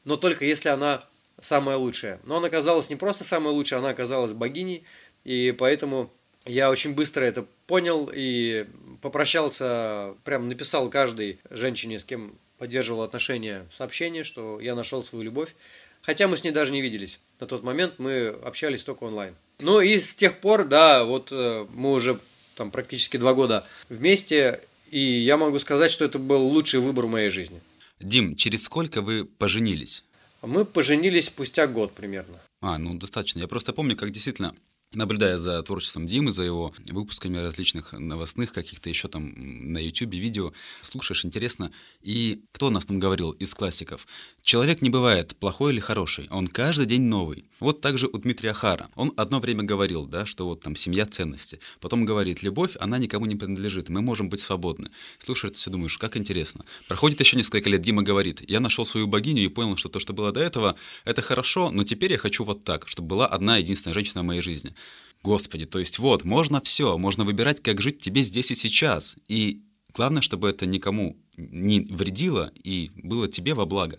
но 0.05 0.17
только 0.17 0.45
если 0.45 0.69
она 0.69 1.03
самая 1.41 1.77
лучшая. 1.77 2.21
Но 2.25 2.37
она 2.37 2.49
оказалась 2.49 2.91
не 2.91 2.97
просто 2.97 3.25
самая 3.25 3.55
лучшая, 3.55 3.81
она 3.81 3.91
оказалась 3.91 4.33
богиней, 4.33 4.85
и 5.25 5.55
поэтому 5.57 6.13
я 6.45 6.71
очень 6.71 6.95
быстро 6.95 7.25
это 7.25 7.47
понял 7.67 8.11
и 8.13 8.67
попрощался, 9.01 10.15
прям 10.25 10.49
написал 10.49 10.91
каждой 10.91 11.39
женщине, 11.51 11.99
с 11.99 12.05
кем 12.05 12.35
поддерживал 12.59 13.03
отношения, 13.03 13.67
сообщение, 13.73 14.25
что 14.25 14.61
я 14.61 14.75
нашел 14.75 15.03
свою 15.03 15.25
любовь. 15.25 15.55
Хотя 16.03 16.29
мы 16.29 16.37
с 16.37 16.45
ней 16.45 16.51
даже 16.51 16.73
не 16.73 16.83
виделись. 16.83 17.19
На 17.41 17.47
тот 17.47 17.63
момент 17.63 17.95
мы 17.99 18.29
общались 18.29 18.85
только 18.85 19.05
онлайн. 19.05 19.35
Ну 19.61 19.81
и 19.81 19.99
с 19.99 20.15
тех 20.15 20.41
пор, 20.41 20.65
да, 20.65 21.05
вот 21.05 21.31
э, 21.31 21.67
мы 21.73 21.93
уже 21.93 22.19
там 22.57 22.71
практически 22.71 23.17
два 23.17 23.35
года 23.35 23.65
вместе, 23.89 24.61
и 24.91 24.99
я 24.99 25.37
могу 25.37 25.59
сказать, 25.59 25.91
что 25.91 26.05
это 26.05 26.19
был 26.19 26.43
лучший 26.43 26.81
выбор 26.81 27.07
в 27.07 27.11
моей 27.11 27.31
жизни. 27.31 27.61
Дим, 28.01 28.35
через 28.35 28.65
сколько 28.65 29.01
вы 29.01 29.25
поженились? 29.25 30.05
Мы 30.43 30.65
поженились 30.65 31.27
спустя 31.27 31.69
год 31.69 31.93
примерно. 31.93 32.41
А, 32.61 32.79
ну 32.79 32.95
достаточно. 32.95 33.39
Я 33.39 33.47
просто 33.47 33.73
помню, 33.73 33.97
как 33.97 34.11
действительно 34.11 34.55
наблюдая 34.95 35.39
за 35.39 35.63
творчеством 35.63 36.07
Димы, 36.07 36.33
за 36.33 36.43
его 36.43 36.75
выпусками 36.91 37.39
различных 37.39 37.93
новостных 37.93 38.53
каких-то 38.53 38.89
еще 38.89 39.09
там 39.09 39.33
на 39.73 39.79
YouTube 39.79 40.15
видео, 40.15 40.53
слушаешь, 40.81 41.25
интересно. 41.25 41.71
И 42.03 42.43
кто 42.53 42.71
нас 42.71 42.85
там 42.85 42.99
говорил 42.99 43.33
из 43.33 43.55
классиков? 43.55 44.07
Человек 44.43 44.83
не 44.83 44.91
бывает 44.91 45.37
плохой 45.37 45.73
или 45.73 45.81
хороший, 45.81 46.29
он 46.31 46.49
каждый 46.49 46.87
день 46.87 47.03
новый. 47.03 47.45
Вот 47.61 47.81
также 47.81 48.09
у 48.09 48.19
Дмитрия 48.19 48.53
Хара. 48.53 48.89
Он 48.97 49.13
одно 49.17 49.39
время 49.39 49.63
говорил, 49.63 50.07
да, 50.07 50.27
что 50.27 50.47
вот 50.47 50.61
там 50.61 50.75
семья 50.75 51.07
ценности. 51.07 51.61
Потом 51.81 52.05
говорит, 52.05 52.43
любовь, 52.43 52.77
она 52.81 52.99
никому 52.99 53.27
не 53.27 53.37
принадлежит, 53.37 53.89
мы 53.89 54.01
можем 54.01 54.29
быть 54.29 54.41
свободны. 54.41 54.91
Слушай, 55.19 55.51
ты 55.51 55.57
все 55.57 55.71
думаешь, 55.71 55.97
как 55.97 56.17
интересно. 56.17 56.65
Проходит 56.89 57.21
еще 57.21 57.37
несколько 57.37 57.71
лет, 57.71 57.83
Дима 57.83 58.03
говорит, 58.03 58.43
я 58.51 58.61
нашел 58.61 58.85
свою 58.85 59.07
богиню 59.07 59.43
и 59.43 59.49
понял, 59.49 59.77
что 59.77 59.89
то, 59.89 60.01
что 60.01 60.13
было 60.13 60.33
до 60.33 60.41
этого, 60.41 60.75
это 61.05 61.23
хорошо, 61.23 61.71
но 61.71 61.85
теперь 61.85 62.13
я 62.13 62.19
хочу 62.19 62.45
вот 62.45 62.65
так, 62.65 62.89
чтобы 62.89 63.09
была 63.09 63.27
одна 63.27 63.59
единственная 63.59 63.95
женщина 63.95 64.23
в 64.23 64.27
моей 64.27 64.43
жизни. 64.43 64.75
Господи, 65.23 65.67
то 65.67 65.79
есть 65.79 65.99
вот, 65.99 66.25
можно 66.25 66.61
все, 66.61 66.99
можно 66.99 67.25
выбирать, 67.25 67.63
как 67.63 67.81
жить 67.81 68.01
тебе 68.01 68.23
здесь 68.23 68.51
и 68.51 68.55
сейчас. 68.55 69.17
И 69.29 69.63
главное, 69.95 70.23
чтобы 70.23 70.51
это 70.51 70.67
никому 70.67 71.17
не 71.37 71.81
вредило 71.81 72.53
и 72.63 72.91
было 72.97 73.29
тебе 73.29 73.55
во 73.55 73.67
благо 73.67 73.99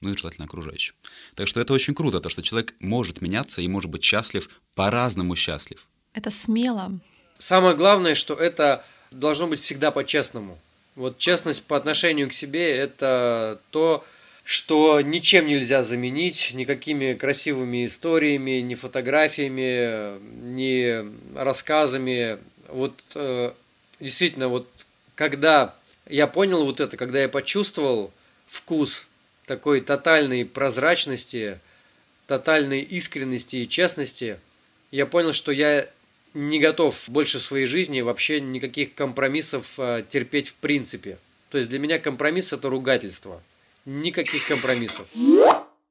ну 0.00 0.10
и 0.10 0.16
желательно 0.16 0.46
окружающим. 0.46 0.94
Так 1.34 1.46
что 1.46 1.60
это 1.60 1.72
очень 1.72 1.94
круто, 1.94 2.20
то, 2.20 2.28
что 2.28 2.42
человек 2.42 2.74
может 2.80 3.20
меняться 3.20 3.60
и 3.60 3.68
может 3.68 3.90
быть 3.90 4.02
счастлив, 4.02 4.48
по-разному 4.74 5.36
счастлив. 5.36 5.86
Это 6.14 6.30
смело. 6.30 6.98
Самое 7.38 7.76
главное, 7.76 8.14
что 8.14 8.34
это 8.34 8.84
должно 9.10 9.46
быть 9.46 9.60
всегда 9.60 9.90
по-честному. 9.90 10.58
Вот 10.96 11.18
честность 11.18 11.64
по 11.64 11.76
отношению 11.76 12.28
к 12.28 12.32
себе– 12.32 12.70
это 12.76 13.60
то, 13.70 14.04
что 14.50 15.00
ничем 15.00 15.46
нельзя 15.46 15.84
заменить, 15.84 16.50
никакими 16.54 17.12
красивыми 17.12 17.86
историями, 17.86 18.58
ни 18.58 18.74
фотографиями, 18.74 20.18
ни 20.42 21.38
рассказами. 21.38 22.36
Вот 22.66 23.00
э, 23.14 23.52
действительно, 24.00 24.48
вот 24.48 24.68
когда 25.14 25.76
я 26.08 26.26
понял 26.26 26.64
вот 26.64 26.80
это, 26.80 26.96
когда 26.96 27.22
я 27.22 27.28
почувствовал 27.28 28.12
вкус 28.48 29.06
такой 29.46 29.82
тотальной 29.82 30.44
прозрачности, 30.44 31.60
тотальной 32.26 32.80
искренности 32.80 33.54
и 33.54 33.68
честности, 33.68 34.40
я 34.90 35.06
понял, 35.06 35.32
что 35.32 35.52
я 35.52 35.88
не 36.34 36.58
готов 36.58 37.08
больше 37.08 37.38
в 37.38 37.42
своей 37.42 37.66
жизни 37.66 38.00
вообще 38.00 38.40
никаких 38.40 38.96
компромиссов 38.96 39.74
а, 39.78 40.02
терпеть 40.02 40.48
в 40.48 40.54
принципе. 40.54 41.18
То 41.50 41.58
есть 41.58 41.70
для 41.70 41.78
меня 41.78 42.00
компромисс 42.00 42.52
это 42.52 42.68
ругательство. 42.68 43.40
Никаких 43.84 44.46
компромиссов. 44.46 45.06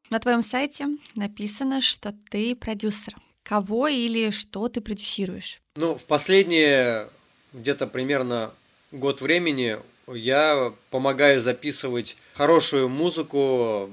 На 0.09 0.19
твоем 0.19 0.41
сайте 0.41 0.87
написано, 1.15 1.81
что 1.81 2.13
ты 2.29 2.55
продюсер. 2.55 3.15
Кого 3.43 3.87
или 3.87 4.31
что 4.31 4.67
ты 4.67 4.81
продюсируешь? 4.81 5.59
Ну, 5.75 5.95
в 5.95 6.05
последние 6.05 7.07
где-то 7.53 7.87
примерно 7.87 8.51
год 8.91 9.21
времени 9.21 9.77
я 10.07 10.73
помогаю 10.89 11.41
записывать 11.41 12.15
хорошую 12.33 12.89
музыку 12.89 13.89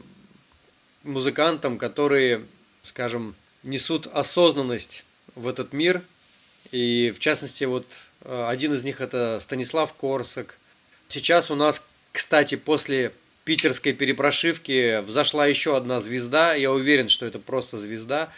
музыкантам, 1.03 1.79
которые, 1.79 2.45
скажем, 2.83 3.35
несут 3.63 4.07
осознанность 4.07 5.05
в 5.35 5.47
этот 5.47 5.73
мир. 5.73 6.03
И 6.73 7.13
в 7.15 7.21
частности, 7.21 7.65
вот 7.65 7.87
э, 8.23 8.47
один 8.49 8.73
из 8.75 8.85
них 8.85 9.01
это 9.01 9.39
Станислав 9.41 9.93
Корсак. 9.95 10.59
Сейчас 11.09 11.51
у 11.51 11.55
нас, 11.55 11.87
кстати, 12.13 12.57
после 12.57 13.13
питерской 13.47 13.95
перепрошивки 13.95 15.01
взошла 15.01 15.47
еще 15.47 15.75
одна 15.79 15.99
звезда. 16.01 16.53
Я 16.53 16.71
уверен, 16.73 17.09
что 17.09 17.25
это 17.25 17.39
просто 17.39 17.79
звезда. 17.79 18.29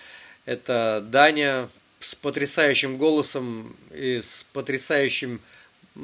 Это 0.45 1.05
Даня 1.11 1.69
с 1.99 2.15
потрясающим 2.15 2.97
голосом 2.97 3.75
и 3.93 4.21
с 4.21 4.47
потрясающим 4.53 5.41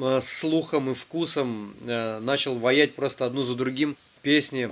Э, 0.01 0.19
слухом 0.21 0.91
и 0.91 0.93
вкусом 0.93 1.73
э, 1.87 2.19
начал 2.19 2.55
воять 2.55 2.95
просто 2.95 3.25
одну 3.25 3.43
за 3.43 3.55
другим 3.55 3.95
песни. 4.21 4.69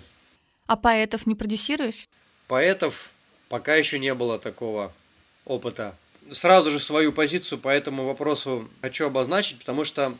А 0.67 0.75
поэтов 0.75 1.25
не 1.25 1.35
продюсируешь? 1.35 2.07
Поэтов 2.47 3.09
пока 3.47 3.75
еще 3.75 3.99
не 3.99 4.13
было 4.13 4.37
такого 4.37 4.91
опыта. 5.45 5.95
Сразу 6.31 6.71
же 6.71 6.79
свою 6.79 7.13
позицию 7.13 7.59
по 7.59 7.69
этому 7.69 8.05
вопросу 8.05 8.67
хочу 8.81 9.05
обозначить, 9.05 9.59
потому 9.59 9.83
что, 9.83 10.13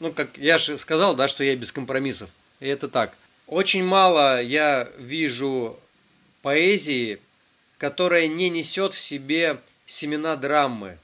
ну, 0.00 0.12
как 0.12 0.36
я 0.36 0.58
же 0.58 0.76
сказал, 0.78 1.14
да, 1.14 1.28
что 1.28 1.44
я 1.44 1.54
без 1.56 1.72
компромиссов. 1.72 2.30
И 2.60 2.66
это 2.66 2.88
так. 2.88 3.16
Очень 3.46 3.84
мало 3.84 4.42
я 4.42 4.88
вижу 4.96 5.78
поэзии, 6.42 7.18
которая 7.78 8.26
не 8.26 8.48
несет 8.48 8.94
в 8.94 9.00
себе 9.00 9.58
семена 9.86 10.36
драмы 10.36 10.98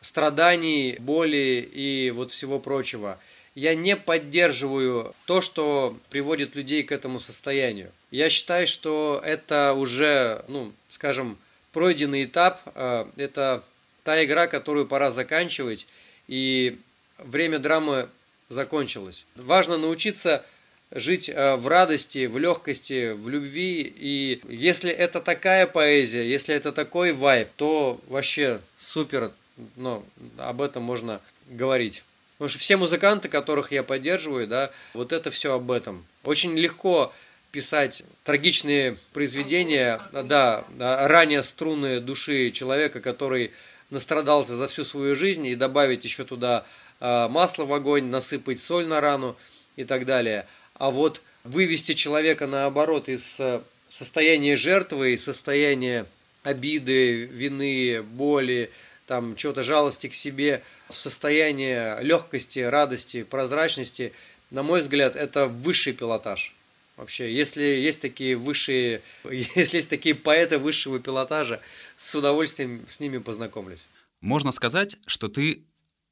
страданий, 0.00 0.96
боли 0.98 1.68
и 1.72 2.10
вот 2.10 2.30
всего 2.30 2.58
прочего. 2.58 3.18
Я 3.54 3.74
не 3.74 3.96
поддерживаю 3.96 5.14
то, 5.26 5.40
что 5.40 5.96
приводит 6.10 6.54
людей 6.54 6.82
к 6.82 6.92
этому 6.92 7.20
состоянию. 7.20 7.90
Я 8.10 8.28
считаю, 8.30 8.66
что 8.66 9.20
это 9.24 9.74
уже, 9.74 10.44
ну, 10.48 10.72
скажем, 10.90 11.38
пройденный 11.72 12.24
этап, 12.24 12.60
э, 12.74 13.06
это 13.16 13.62
та 14.04 14.24
игра, 14.24 14.46
которую 14.46 14.86
пора 14.86 15.10
заканчивать, 15.10 15.86
и 16.28 16.78
время 17.18 17.58
драмы 17.58 18.08
закончилось. 18.48 19.24
Важно 19.36 19.78
научиться 19.78 20.44
жить 20.94 21.28
э, 21.28 21.56
в 21.56 21.66
радости, 21.66 22.26
в 22.26 22.38
легкости, 22.38 23.12
в 23.12 23.28
любви. 23.28 23.82
И 23.82 24.40
если 24.48 24.90
это 24.90 25.20
такая 25.20 25.66
поэзия, 25.66 26.28
если 26.28 26.54
это 26.54 26.72
такой 26.72 27.12
вайб, 27.12 27.48
то 27.56 28.00
вообще 28.08 28.60
супер, 28.78 29.32
но 29.76 30.04
об 30.38 30.60
этом 30.60 30.82
можно 30.82 31.20
говорить. 31.48 32.04
Потому 32.38 32.48
что 32.48 32.58
все 32.58 32.76
музыканты, 32.76 33.28
которых 33.28 33.72
я 33.72 33.82
поддерживаю, 33.82 34.46
да, 34.46 34.70
вот 34.94 35.12
это 35.12 35.30
все 35.30 35.54
об 35.54 35.70
этом. 35.70 36.04
Очень 36.24 36.56
легко 36.56 37.12
писать 37.52 38.02
трагичные 38.24 38.96
произведения, 39.12 40.00
да, 40.12 40.64
ранее 40.78 41.42
струны 41.42 42.00
души 42.00 42.50
человека, 42.50 43.00
который 43.00 43.52
настрадался 43.90 44.56
за 44.56 44.68
всю 44.68 44.84
свою 44.84 45.14
жизнь, 45.14 45.46
и 45.46 45.54
добавить 45.54 46.04
еще 46.04 46.24
туда 46.24 46.64
а, 46.98 47.28
масло 47.28 47.64
в 47.64 47.72
огонь, 47.74 48.06
насыпать 48.06 48.58
соль 48.58 48.86
на 48.86 49.00
рану 49.00 49.36
и 49.76 49.84
так 49.84 50.06
далее. 50.06 50.46
А 50.74 50.90
вот 50.90 51.22
вывести 51.44 51.94
человека 51.94 52.46
наоборот 52.46 53.08
из 53.08 53.38
э, 53.40 53.60
состояния 53.88 54.56
жертвы, 54.56 55.14
из 55.14 55.24
состояния 55.24 56.06
обиды, 56.42 57.24
вины, 57.24 58.02
боли, 58.02 58.70
там, 59.06 59.36
чего-то 59.36 59.62
жалости 59.62 60.08
к 60.08 60.14
себе, 60.14 60.62
в 60.88 60.96
состояние 60.96 61.98
легкости, 62.02 62.60
радости, 62.60 63.22
прозрачности, 63.22 64.12
на 64.50 64.62
мой 64.62 64.80
взгляд, 64.80 65.16
это 65.16 65.46
высший 65.46 65.92
пилотаж. 65.92 66.54
Вообще, 66.96 67.34
если 67.34 67.62
есть 67.62 68.00
такие 68.00 68.36
высшие, 68.36 69.00
если 69.30 69.76
есть 69.76 69.90
такие 69.90 70.14
поэты 70.14 70.58
высшего 70.58 70.98
пилотажа, 70.98 71.60
с 71.96 72.14
удовольствием 72.14 72.84
с 72.88 73.00
ними 73.00 73.18
познакомлюсь. 73.18 73.84
Можно 74.20 74.52
сказать, 74.52 74.96
что 75.06 75.28
ты 75.28 75.64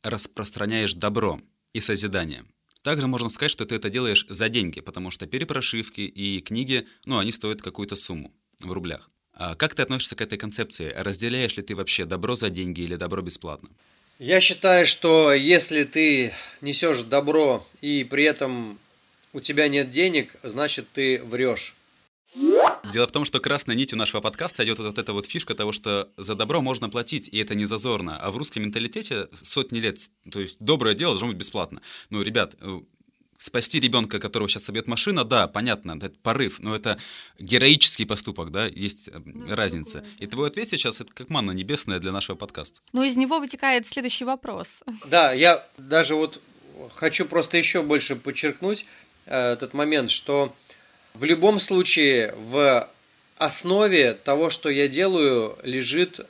распространяешь 0.02 0.94
добро 0.94 1.40
и 1.72 1.80
созидание. 1.80 2.44
Также 2.82 3.06
можно 3.06 3.28
сказать, 3.28 3.52
что 3.52 3.66
ты 3.66 3.74
это 3.74 3.90
делаешь 3.90 4.24
за 4.28 4.48
деньги, 4.48 4.80
потому 4.80 5.10
что 5.10 5.26
перепрошивки 5.26 6.00
и 6.00 6.40
книги, 6.40 6.86
ну, 7.04 7.18
они 7.18 7.30
стоят 7.30 7.60
какую-то 7.60 7.96
сумму 7.96 8.32
в 8.60 8.72
рублях. 8.72 9.10
А 9.34 9.54
как 9.54 9.74
ты 9.74 9.82
относишься 9.82 10.16
к 10.16 10.20
этой 10.20 10.38
концепции? 10.38 10.92
Разделяешь 10.96 11.56
ли 11.56 11.62
ты 11.62 11.74
вообще 11.74 12.04
добро 12.04 12.36
за 12.36 12.50
деньги 12.50 12.82
или 12.82 12.96
добро 12.96 13.22
бесплатно? 13.22 13.68
Я 14.18 14.40
считаю, 14.40 14.86
что 14.86 15.32
если 15.32 15.84
ты 15.84 16.32
несешь 16.60 17.02
добро 17.02 17.66
и 17.80 18.04
при 18.04 18.24
этом 18.24 18.78
у 19.32 19.40
тебя 19.40 19.68
нет 19.68 19.90
денег, 19.90 20.34
значит 20.42 20.88
ты 20.92 21.22
врешь. 21.22 21.74
Дело 22.92 23.06
в 23.06 23.12
том, 23.12 23.24
что 23.24 23.40
красной 23.40 23.76
нитью 23.76 23.98
нашего 23.98 24.20
подкаста 24.20 24.64
идет 24.64 24.78
вот 24.78 24.98
эта 24.98 25.12
вот 25.12 25.26
фишка 25.26 25.54
того, 25.54 25.72
что 25.72 26.08
за 26.16 26.34
добро 26.34 26.60
можно 26.60 26.88
платить, 26.88 27.28
и 27.28 27.38
это 27.38 27.54
не 27.54 27.64
зазорно. 27.64 28.18
А 28.18 28.30
в 28.30 28.36
русском 28.36 28.62
менталитете 28.62 29.28
сотни 29.32 29.78
лет, 29.78 29.98
то 30.30 30.40
есть 30.40 30.56
доброе 30.60 30.94
дело 30.94 31.12
должно 31.12 31.28
быть 31.28 31.36
бесплатно. 31.36 31.80
Ну, 32.10 32.22
ребят, 32.22 32.56
э, 32.60 32.80
спасти 33.38 33.80
ребенка, 33.80 34.18
которого 34.18 34.48
сейчас 34.48 34.64
собьет 34.64 34.88
машина, 34.88 35.24
да, 35.24 35.46
понятно, 35.46 35.98
это 36.00 36.10
порыв, 36.22 36.58
но 36.58 36.74
это 36.74 36.98
героический 37.38 38.04
поступок, 38.04 38.50
да, 38.50 38.66
есть 38.66 39.08
э, 39.08 39.20
ну, 39.24 39.54
разница. 39.54 39.98
Такое, 39.98 40.10
да. 40.18 40.24
И 40.24 40.26
твой 40.26 40.48
ответ 40.48 40.68
сейчас 40.68 41.00
это 41.00 41.12
как 41.12 41.30
манна 41.30 41.52
небесная 41.52 42.00
для 42.00 42.12
нашего 42.12 42.36
подкаста. 42.36 42.80
Ну, 42.92 43.02
из 43.02 43.16
него 43.16 43.38
вытекает 43.38 43.86
следующий 43.86 44.24
вопрос. 44.24 44.82
Да, 45.08 45.32
я 45.32 45.64
даже 45.78 46.16
вот 46.16 46.40
хочу 46.94 47.24
просто 47.24 47.56
еще 47.56 47.82
больше 47.82 48.16
подчеркнуть 48.16 48.84
э, 49.26 49.52
этот 49.52 49.74
момент, 49.74 50.10
что 50.10 50.54
в 51.14 51.24
любом 51.24 51.60
случае, 51.60 52.34
в 52.36 52.88
основе 53.36 54.14
того, 54.14 54.50
что 54.50 54.68
я 54.68 54.88
делаю, 54.88 55.56
лежит 55.62 56.20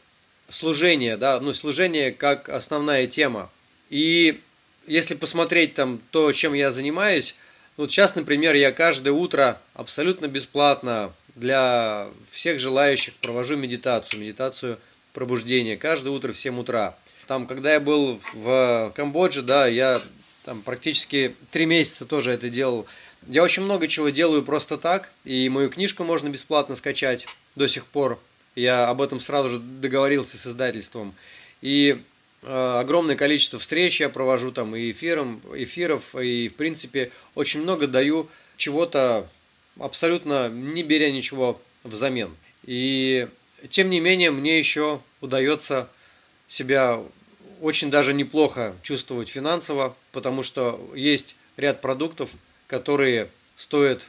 служение, 0.48 1.16
да, 1.16 1.40
ну, 1.40 1.54
служение 1.54 2.12
как 2.12 2.48
основная 2.48 3.06
тема. 3.06 3.50
И 3.88 4.40
если 4.86 5.14
посмотреть 5.14 5.74
там 5.74 6.00
то, 6.10 6.32
чем 6.32 6.54
я 6.54 6.70
занимаюсь, 6.70 7.34
вот 7.76 7.90
сейчас, 7.90 8.14
например, 8.14 8.54
я 8.54 8.72
каждое 8.72 9.12
утро 9.12 9.58
абсолютно 9.74 10.26
бесплатно 10.28 11.12
для 11.34 12.08
всех 12.30 12.60
желающих 12.60 13.14
провожу 13.14 13.56
медитацию, 13.56 14.20
медитацию 14.20 14.78
пробуждения, 15.12 15.76
каждое 15.76 16.10
утро 16.10 16.32
в 16.32 16.38
7 16.38 16.58
утра. 16.60 16.96
Там, 17.26 17.46
когда 17.46 17.72
я 17.72 17.80
был 17.80 18.20
в 18.32 18.92
Камбодже, 18.94 19.42
да, 19.42 19.66
я 19.66 20.00
там 20.44 20.62
практически 20.62 21.34
три 21.50 21.66
месяца 21.66 22.04
тоже 22.04 22.32
это 22.32 22.48
делал 22.48 22.86
я 23.26 23.42
очень 23.42 23.62
много 23.62 23.88
чего 23.88 24.08
делаю 24.08 24.42
просто 24.42 24.78
так, 24.78 25.10
и 25.24 25.48
мою 25.48 25.70
книжку 25.70 26.04
можно 26.04 26.28
бесплатно 26.28 26.74
скачать 26.74 27.26
до 27.54 27.68
сих 27.68 27.86
пор. 27.86 28.18
Я 28.54 28.88
об 28.88 29.02
этом 29.02 29.20
сразу 29.20 29.48
же 29.48 29.58
договорился 29.58 30.36
с 30.38 30.46
издательством. 30.46 31.14
И 31.60 31.98
э, 32.42 32.78
огромное 32.80 33.16
количество 33.16 33.58
встреч 33.58 34.00
я 34.00 34.08
провожу 34.08 34.50
там 34.50 34.74
и 34.74 34.90
эфиром, 34.90 35.40
эфиров, 35.54 36.14
и 36.16 36.48
в 36.48 36.54
принципе 36.54 37.10
очень 37.34 37.60
много 37.60 37.86
даю 37.86 38.28
чего-то 38.56 39.26
абсолютно 39.78 40.48
не 40.48 40.82
беря 40.82 41.10
ничего 41.10 41.60
взамен. 41.84 42.34
И 42.64 43.28
тем 43.68 43.90
не 43.90 44.00
менее 44.00 44.30
мне 44.30 44.58
еще 44.58 45.00
удается 45.20 45.88
себя 46.48 47.00
очень 47.60 47.90
даже 47.90 48.14
неплохо 48.14 48.74
чувствовать 48.82 49.28
финансово, 49.28 49.94
потому 50.12 50.42
что 50.42 50.80
есть 50.94 51.36
ряд 51.56 51.80
продуктов, 51.80 52.30
которые 52.70 53.28
стоят 53.56 54.06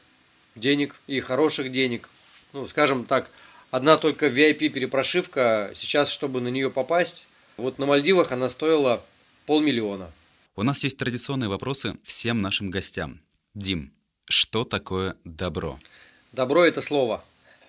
денег 0.56 0.95
и 1.08 1.19
хороших 1.19 1.71
денег. 1.71 2.08
Ну, 2.54 2.67
скажем 2.67 3.06
так, 3.06 3.32
одна 3.71 3.97
только 3.97 4.28
VIP-перепрошивка, 4.28 5.71
сейчас, 5.74 6.12
чтобы 6.12 6.41
на 6.41 6.50
нее 6.50 6.69
попасть, 6.69 7.28
вот 7.58 7.80
на 7.80 7.88
Мальдивах 7.88 8.32
она 8.32 8.50
стоила 8.50 9.04
полмиллиона. 9.47 10.12
У 10.56 10.63
нас 10.63 10.84
есть 10.84 10.97
традиционные 10.97 11.50
вопросы 11.50 11.95
всем 12.04 12.41
нашим 12.41 12.69
гостям. 12.69 13.19
Дим, 13.56 13.91
что 14.26 14.63
такое 14.63 15.15
добро? 15.24 15.80
Добро– 16.32 16.63
это 16.65 16.82
слово. 16.82 17.24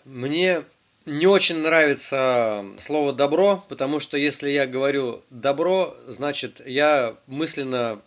Мне 0.04 0.62
не 1.06 1.26
очень 1.26 1.56
нравится 1.58 2.66
слово 2.78 3.12
«добро», 3.12 3.64
потому 3.68 3.98
что 3.98 4.16
если 4.18 4.50
я 4.50 4.66
говорю 4.66 5.22
«добро», 5.30 5.96
значит, 6.06 6.60
я 6.66 7.16
мысленно 7.26 8.00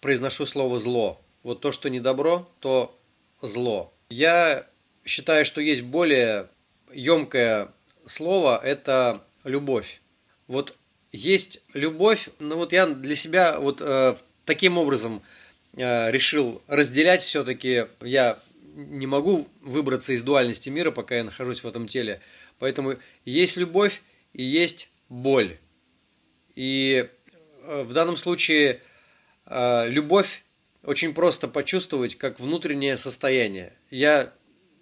произношу 0.00 0.46
слово 0.46 0.78
«зло». 0.78 1.23
Вот 1.44 1.60
то, 1.60 1.70
что 1.70 1.90
не 1.90 2.00
добро, 2.00 2.50
то 2.58 2.98
зло. 3.40 3.92
Я 4.08 4.66
считаю, 5.04 5.44
что 5.44 5.60
есть 5.60 5.82
более 5.82 6.48
емкое 6.92 7.68
слово– 8.06 8.60
это 8.64 9.22
любовь. 9.44 10.00
Вот 10.48 10.74
есть 11.12 11.60
любовь, 11.74 12.30
но 12.40 12.56
вот 12.56 12.72
я 12.72 12.86
для 12.86 13.14
себя 13.14 13.60
вот 13.60 13.80
э, 13.80 14.16
таким 14.46 14.78
образом 14.78 15.22
э, 15.74 16.10
решил 16.10 16.62
разделять 16.66 17.22
все-таки. 17.22 17.86
Я 18.02 18.38
не 18.74 19.06
могу 19.06 19.46
выбраться 19.60 20.12
из 20.12 20.22
дуальности 20.22 20.70
мира, 20.70 20.90
пока 20.90 21.16
я 21.16 21.24
нахожусь 21.24 21.62
в 21.62 21.68
этом 21.68 21.86
теле. 21.86 22.20
Поэтому 22.58 22.96
есть 23.24 23.56
любовь 23.58 24.02
и 24.32 24.42
есть 24.42 24.90
боль. 25.08 25.58
И 26.54 27.08
э, 27.62 27.82
в 27.82 27.92
данном 27.92 28.16
случае 28.16 28.80
э, 29.46 29.88
любовь 29.88 30.42
очень 30.84 31.14
просто 31.14 31.48
почувствовать 31.48 32.16
как 32.16 32.40
внутреннее 32.40 32.96
состояние. 32.96 33.72
Я 33.90 34.32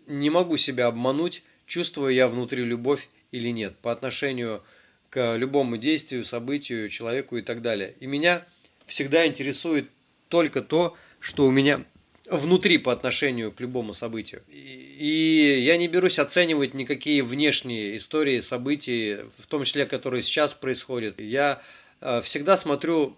не 0.06 0.30
могу 0.30 0.56
себя 0.56 0.86
обмануть, 0.88 1.42
чувствую 1.66 2.14
я 2.14 2.28
внутри 2.28 2.64
любовь 2.64 3.08
или 3.30 3.48
нет 3.48 3.76
по 3.78 3.92
отношению 3.92 4.62
к 5.10 5.36
любому 5.36 5.76
действию, 5.76 6.24
событию, 6.24 6.88
человеку 6.88 7.36
и 7.36 7.42
так 7.42 7.62
далее. 7.62 7.94
И 8.00 8.06
меня 8.06 8.44
всегда 8.86 9.26
интересует 9.26 9.88
только 10.28 10.62
то, 10.62 10.96
что 11.20 11.46
у 11.46 11.50
меня 11.50 11.80
внутри 12.26 12.78
по 12.78 12.92
отношению 12.92 13.52
к 13.52 13.60
любому 13.60 13.94
событию. 13.94 14.42
И 14.48 15.62
я 15.64 15.76
не 15.76 15.88
берусь 15.88 16.18
оценивать 16.18 16.72
никакие 16.74 17.22
внешние 17.22 17.96
истории, 17.96 18.40
события, 18.40 19.26
в 19.38 19.46
том 19.46 19.64
числе, 19.64 19.86
которые 19.86 20.22
сейчас 20.22 20.54
происходят. 20.54 21.20
Я 21.20 21.60
э, 22.00 22.20
всегда 22.22 22.56
смотрю 22.56 23.16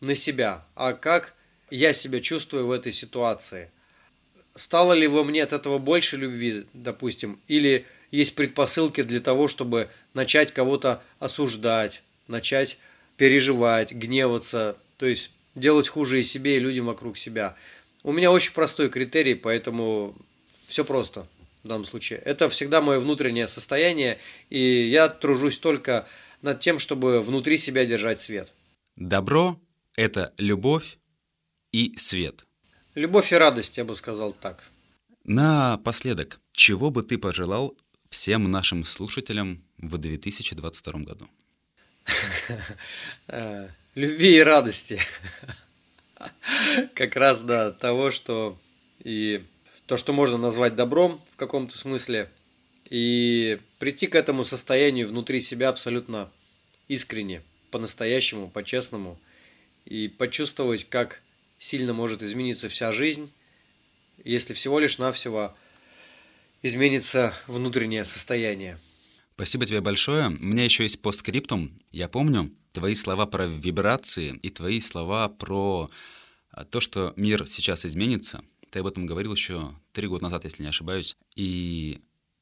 на 0.00 0.14
себя, 0.14 0.66
а 0.74 0.92
как 0.92 1.34
я 1.70 1.92
себя 1.92 2.20
чувствую 2.20 2.66
в 2.66 2.70
этой 2.70 2.92
ситуации. 2.92 3.70
Стало 4.54 4.92
ли 4.92 5.06
во 5.06 5.24
мне 5.24 5.42
от 5.42 5.52
этого 5.52 5.78
больше 5.78 6.16
любви, 6.16 6.66
допустим, 6.74 7.40
или 7.46 7.86
есть 8.10 8.34
предпосылки 8.34 9.02
для 9.02 9.20
того, 9.20 9.48
чтобы 9.48 9.88
начать 10.14 10.52
кого-то 10.52 11.02
осуждать, 11.18 12.02
начать 12.26 12.78
переживать, 13.16 13.92
гневаться, 13.92 14.76
то 14.96 15.06
есть 15.06 15.32
делать 15.54 15.88
хуже 15.88 16.20
и 16.20 16.22
себе, 16.22 16.56
и 16.56 16.60
людям 16.60 16.86
вокруг 16.86 17.18
себя. 17.18 17.56
У 18.02 18.12
меня 18.12 18.32
очень 18.32 18.52
простой 18.52 18.88
критерий, 18.88 19.34
поэтому 19.34 20.16
все 20.66 20.84
просто 20.84 21.26
в 21.64 21.68
данном 21.68 21.84
случае. 21.84 22.20
Это 22.20 22.48
всегда 22.48 22.80
мое 22.80 23.00
внутреннее 23.00 23.48
состояние, 23.48 24.18
и 24.50 24.88
я 24.88 25.08
тружусь 25.08 25.58
только 25.58 26.06
над 26.42 26.60
тем, 26.60 26.78
чтобы 26.78 27.20
внутри 27.20 27.58
себя 27.58 27.84
держать 27.84 28.20
свет. 28.20 28.52
Добро– 28.96 29.58
это 29.96 30.32
любовь, 30.38 30.98
и 31.72 31.96
свет. 31.96 32.44
Любовь 32.94 33.32
и 33.32 33.36
радость, 33.36 33.78
я 33.78 33.84
бы 33.84 33.94
сказал 33.94 34.32
так. 34.32 34.64
Напоследок, 35.24 36.40
чего 36.52 36.90
бы 36.90 37.02
ты 37.02 37.18
пожелал 37.18 37.76
всем 38.08 38.50
нашим 38.50 38.84
слушателям 38.84 39.62
в 39.78 39.98
2022 39.98 41.00
году? 41.00 41.28
Любви 43.94 44.36
и 44.36 44.40
радости. 44.40 45.00
Как 46.94 47.14
раз, 47.16 47.42
да, 47.42 47.70
того, 47.70 48.10
что 48.10 48.58
и 49.04 49.44
то, 49.86 49.96
что 49.96 50.12
можно 50.12 50.38
назвать 50.38 50.74
добром 50.74 51.20
в 51.34 51.36
каком-то 51.36 51.76
смысле, 51.76 52.28
и 52.90 53.60
прийти 53.78 54.06
к 54.06 54.14
этому 54.14 54.44
состоянию 54.44 55.06
внутри 55.06 55.40
себя 55.40 55.68
абсолютно 55.68 56.30
искренне, 56.88 57.42
по-настоящему, 57.70 58.48
по-честному– 58.48 59.18
и 59.88 60.08
почувствовать, 60.08 60.84
как 60.88 61.20
сильно 61.58 61.92
может 61.92 62.22
измениться 62.22 62.68
вся 62.68 62.92
жизнь, 62.92 63.30
если 64.24 64.54
всего 64.54 64.78
лишь 64.78 64.98
навсего 64.98 65.54
изменится 66.62 67.34
внутреннее 67.46 68.04
состояние. 68.04 68.78
Спасибо 69.34 69.66
тебе 69.66 69.80
большое. 69.80 70.26
У 70.26 70.30
меня 70.30 70.64
еще 70.64 70.82
есть 70.82 71.00
постскриптум. 71.00 71.70
Я 71.92 72.08
помню 72.08 72.50
твои 72.72 72.94
слова 72.94 73.26
про 73.26 73.46
вибрации 73.46 74.38
и 74.42 74.50
твои 74.50 74.80
слова 74.80 75.28
про 75.28 75.90
а, 76.50 76.64
то, 76.64 76.80
что 76.80 77.12
мир 77.16 77.46
сейчас 77.46 77.86
изменится. 77.86 78.42
Ты 78.70 78.80
об 78.80 78.86
этом 78.86 79.06
говорил 79.06 79.32
еще 79.32 79.72
три 79.92 80.08
года 80.08 80.24
назад, 80.24 80.44
если 80.44 80.62
не 80.62 80.68
ошибаюсь. 80.68 81.16
И 81.36 82.00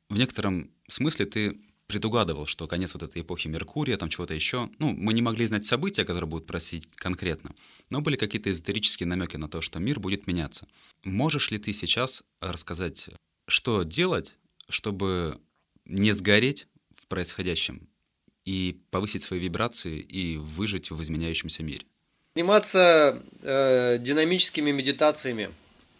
в 0.08 0.16
некотором 0.16 0.70
смысле 0.88 1.26
ты 1.26 1.60
предугадывал, 1.86 2.46
что 2.46 2.66
конец 2.66 2.94
вот 2.94 3.02
этой 3.02 3.22
эпохи 3.22 3.48
Меркурия, 3.48 3.96
там 3.96 4.08
чего-то 4.08 4.34
еще. 4.34 4.68
Ну, 4.78 4.92
мы 4.92 5.12
не 5.12 5.22
могли 5.22 5.46
знать 5.46 5.64
события, 5.64 6.04
которые 6.04 6.28
будут 6.28 6.46
просить 6.46 6.88
конкретно, 6.96 7.54
но 7.90 8.00
были 8.00 8.16
какие-то 8.16 8.50
эзотерические 8.50 9.06
намеки 9.06 9.36
на 9.36 9.48
то, 9.48 9.60
что 9.60 9.78
мир 9.78 10.00
будет 10.00 10.26
меняться. 10.26 10.66
Можешь 11.04 11.50
ли 11.50 11.58
ты 11.58 11.72
сейчас 11.72 12.24
рассказать, 12.40 13.10
что 13.46 13.82
делать, 13.82 14.36
чтобы 14.68 15.40
не 15.84 16.12
сгореть 16.12 16.66
в 16.94 17.06
происходящем 17.06 17.88
и 18.44 18.80
повысить 18.90 19.22
свои 19.22 19.40
вибрации 19.40 19.98
и 19.98 20.36
выжить 20.36 20.90
в 20.90 21.00
изменяющемся 21.02 21.62
мире? 21.62 21.82
Заниматься 22.34 23.22
э, 23.42 23.98
динамическими 24.00 24.70
медитациями 24.70 25.50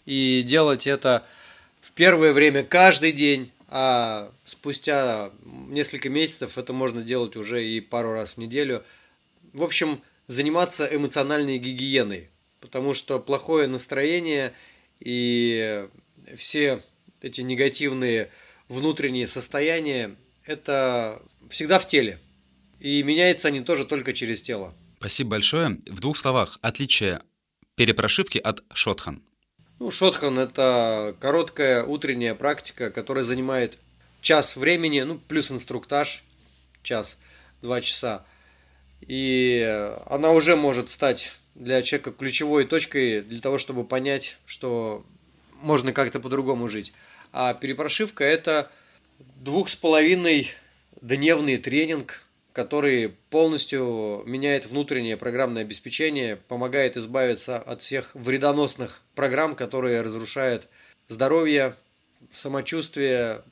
и 0.04 0.42
делать 0.42 0.86
это 0.86 1.24
в 1.80 1.92
первое 1.92 2.32
время 2.32 2.62
каждый 2.62 3.12
день, 3.12 3.52
а 3.68 4.30
спустя 4.44 5.30
несколько 5.44 6.08
месяцев 6.08 6.58
это 6.58 6.72
можно 6.72 7.02
делать 7.02 7.36
уже 7.36 7.66
и 7.66 7.80
пару 7.80 8.12
раз 8.12 8.34
в 8.34 8.36
неделю. 8.38 8.84
В 9.52 9.62
общем, 9.62 10.00
заниматься 10.28 10.86
эмоциональной 10.86 11.58
гигиеной, 11.58 12.28
потому 12.60 12.94
что 12.94 13.18
плохое 13.18 13.66
настроение 13.66 14.52
и 15.00 15.88
все 16.36 16.82
эти 17.20 17.40
негативные 17.40 18.30
внутренние 18.68 19.26
состояния, 19.26 20.16
это 20.44 21.22
всегда 21.50 21.78
в 21.78 21.86
теле. 21.86 22.18
И 22.80 23.02
меняются 23.02 23.48
они 23.48 23.60
тоже 23.60 23.84
только 23.84 24.12
через 24.12 24.42
тело. 24.42 24.74
Спасибо 24.98 25.30
большое. 25.30 25.78
В 25.86 26.00
двух 26.00 26.16
словах, 26.16 26.58
отличие 26.62 27.22
перепрошивки 27.74 28.38
от 28.38 28.62
шотхан. 28.72 29.22
Ну, 29.78 29.90
шотхан– 29.90 30.38
это 30.40 31.14
короткая 31.20 31.84
утренняя 31.84 32.34
практика, 32.34 32.90
которая 32.90 33.24
занимает 33.24 33.78
час 34.22 34.56
времени, 34.56 35.02
ну, 35.02 35.18
плюс 35.18 35.52
инструктаж, 35.52 36.24
час, 36.82 37.18
два 37.60 37.82
часа. 37.82 38.24
И 39.02 39.92
она 40.06 40.32
уже 40.32 40.56
может 40.56 40.88
стать 40.88 41.34
для 41.54 41.82
человека 41.82 42.12
ключевой 42.12 42.64
точкой 42.64 43.20
для 43.20 43.40
того, 43.40 43.58
чтобы 43.58 43.84
понять, 43.84 44.38
что 44.46 45.04
можно 45.60 45.92
как-то 45.92 46.20
по-другому 46.20 46.68
жить. 46.68 46.94
А 47.32 47.52
перепрошивка– 47.52 48.24
это 48.24 48.70
двух 49.18 49.68
с 49.68 49.76
половиной 49.76 50.50
дневный 51.02 51.58
тренинг, 51.58 52.22
который 52.56 53.10
полностью 53.28 54.22
меняет 54.24 54.64
внутреннее 54.64 55.18
программное 55.18 55.60
обеспечение, 55.60 56.36
помогает 56.36 56.96
избавиться 56.96 57.58
от 57.58 57.82
всех 57.82 58.14
вредоносных 58.14 59.02
программ, 59.14 59.54
которые 59.54 60.00
разрушают 60.00 60.66
здоровье, 61.06 61.76
самочувствие 62.32 63.42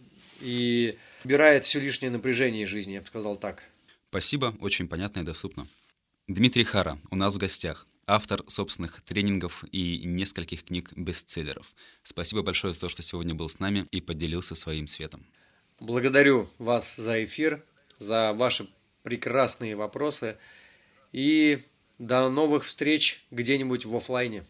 и 0.40 0.96
убирает 1.22 1.66
все 1.66 1.80
лишнее 1.80 2.10
напряжение 2.10 2.62
из 2.62 2.70
жизни, 2.70 2.94
я 2.94 3.02
бы 3.02 3.06
сказал 3.06 3.36
так. 3.36 3.62
Спасибо, 4.08 4.54
очень 4.58 4.88
понятно 4.88 5.20
и 5.20 5.22
доступно. 5.22 5.68
Дмитрий 6.26 6.64
Хара 6.64 6.98
у 7.10 7.16
нас 7.16 7.34
в 7.34 7.38
гостях, 7.38 7.86
автор 8.06 8.42
собственных 8.46 9.02
тренингов 9.02 9.64
и 9.70 10.00
нескольких 10.06 10.64
книг-бестселлеров. 10.64 11.74
Спасибо 12.02 12.40
большое 12.40 12.72
за 12.72 12.80
то, 12.80 12.88
что 12.88 13.02
сегодня 13.02 13.34
был 13.34 13.50
с 13.50 13.58
нами 13.58 13.86
и 13.90 14.00
поделился 14.00 14.54
своим 14.54 14.86
светом. 14.86 15.26
Благодарю 15.78 16.48
вас 16.56 16.96
за 16.96 17.22
эфир, 17.22 17.62
за 17.98 18.32
ваши 18.32 18.66
прекрасные 19.04 19.76
вопросы. 19.76 20.36
И 21.12 21.62
до 22.00 22.28
новых 22.28 22.64
встреч 22.64 23.24
где-нибудь 23.30 23.84
в 23.84 23.94
офлайне. 23.94 24.44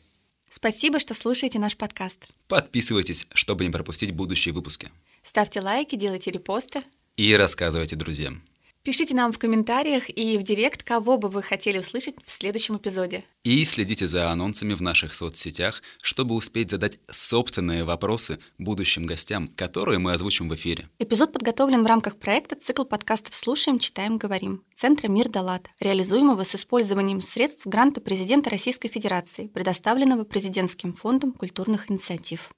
Спасибо, 0.49 0.99
что 0.99 1.13
слушаете 1.13 1.59
наш 1.59 1.77
подкаст. 1.77 2.29
Подписывайтесь, 2.49 3.27
чтобы 3.35 3.65
не 3.65 3.71
пропустить 3.71 4.13
будущие 4.13 4.55
выпуски. 4.55 4.89
Ставьте 5.23 5.61
лайки, 5.61 5.97
делайте 5.97 6.31
репосты. 6.31 6.83
И 7.17 7.35
рассказывайте 7.37 7.97
друзьям. 7.97 8.43
Пишите 8.85 9.15
нам 9.15 9.33
в 9.33 9.39
комментариях 9.39 10.11
и 10.11 10.37
в 10.37 10.43
директ, 10.43 10.83
кого 10.83 11.17
бы 11.17 11.31
вы 11.31 11.43
хотели 11.43 11.79
услышать 11.79 12.17
в 12.23 12.31
следующем 12.31 12.77
эпизоде. 12.77 13.25
И 13.43 13.65
следите 13.65 14.07
за 14.07 14.31
анонсами 14.31 14.75
в 14.75 14.83
наших 14.83 15.15
соцсетях, 15.15 15.83
чтобы 16.03 16.35
успеть 16.35 16.71
задать 16.71 16.99
собственные 17.11 17.85
вопросы 17.85 18.39
будущим 18.59 19.07
гостям, 19.07 19.49
которые 19.49 20.01
мы 20.01 20.13
озвучим 20.13 20.51
в 20.51 20.55
эфире. 20.55 20.91
Эпизод 20.99 21.33
подготовлен 21.33 21.83
в 21.83 21.87
рамках 21.87 22.17
проекта 22.17 22.57
«Цикл 22.57 22.85
подкастов 22.85 23.35
«Слушаем, 23.35 23.79
читаем, 23.79 24.19
говорим» 24.19 24.63
Центра 24.75 25.09
«Мир 25.09 25.31
Далат», 25.31 25.67
реализуемого 25.81 26.45
с 26.45 26.55
использованием 26.55 27.23
средств 27.23 27.67
гранта 27.67 28.03
президента 28.03 28.51
Российской 28.51 28.89
Федерации, 28.89 29.47
предоставленного 29.47 30.25
Президентским 30.25 30.93
фондом 30.93 31.33
культурных 31.33 31.91
инициатив. 31.91 32.51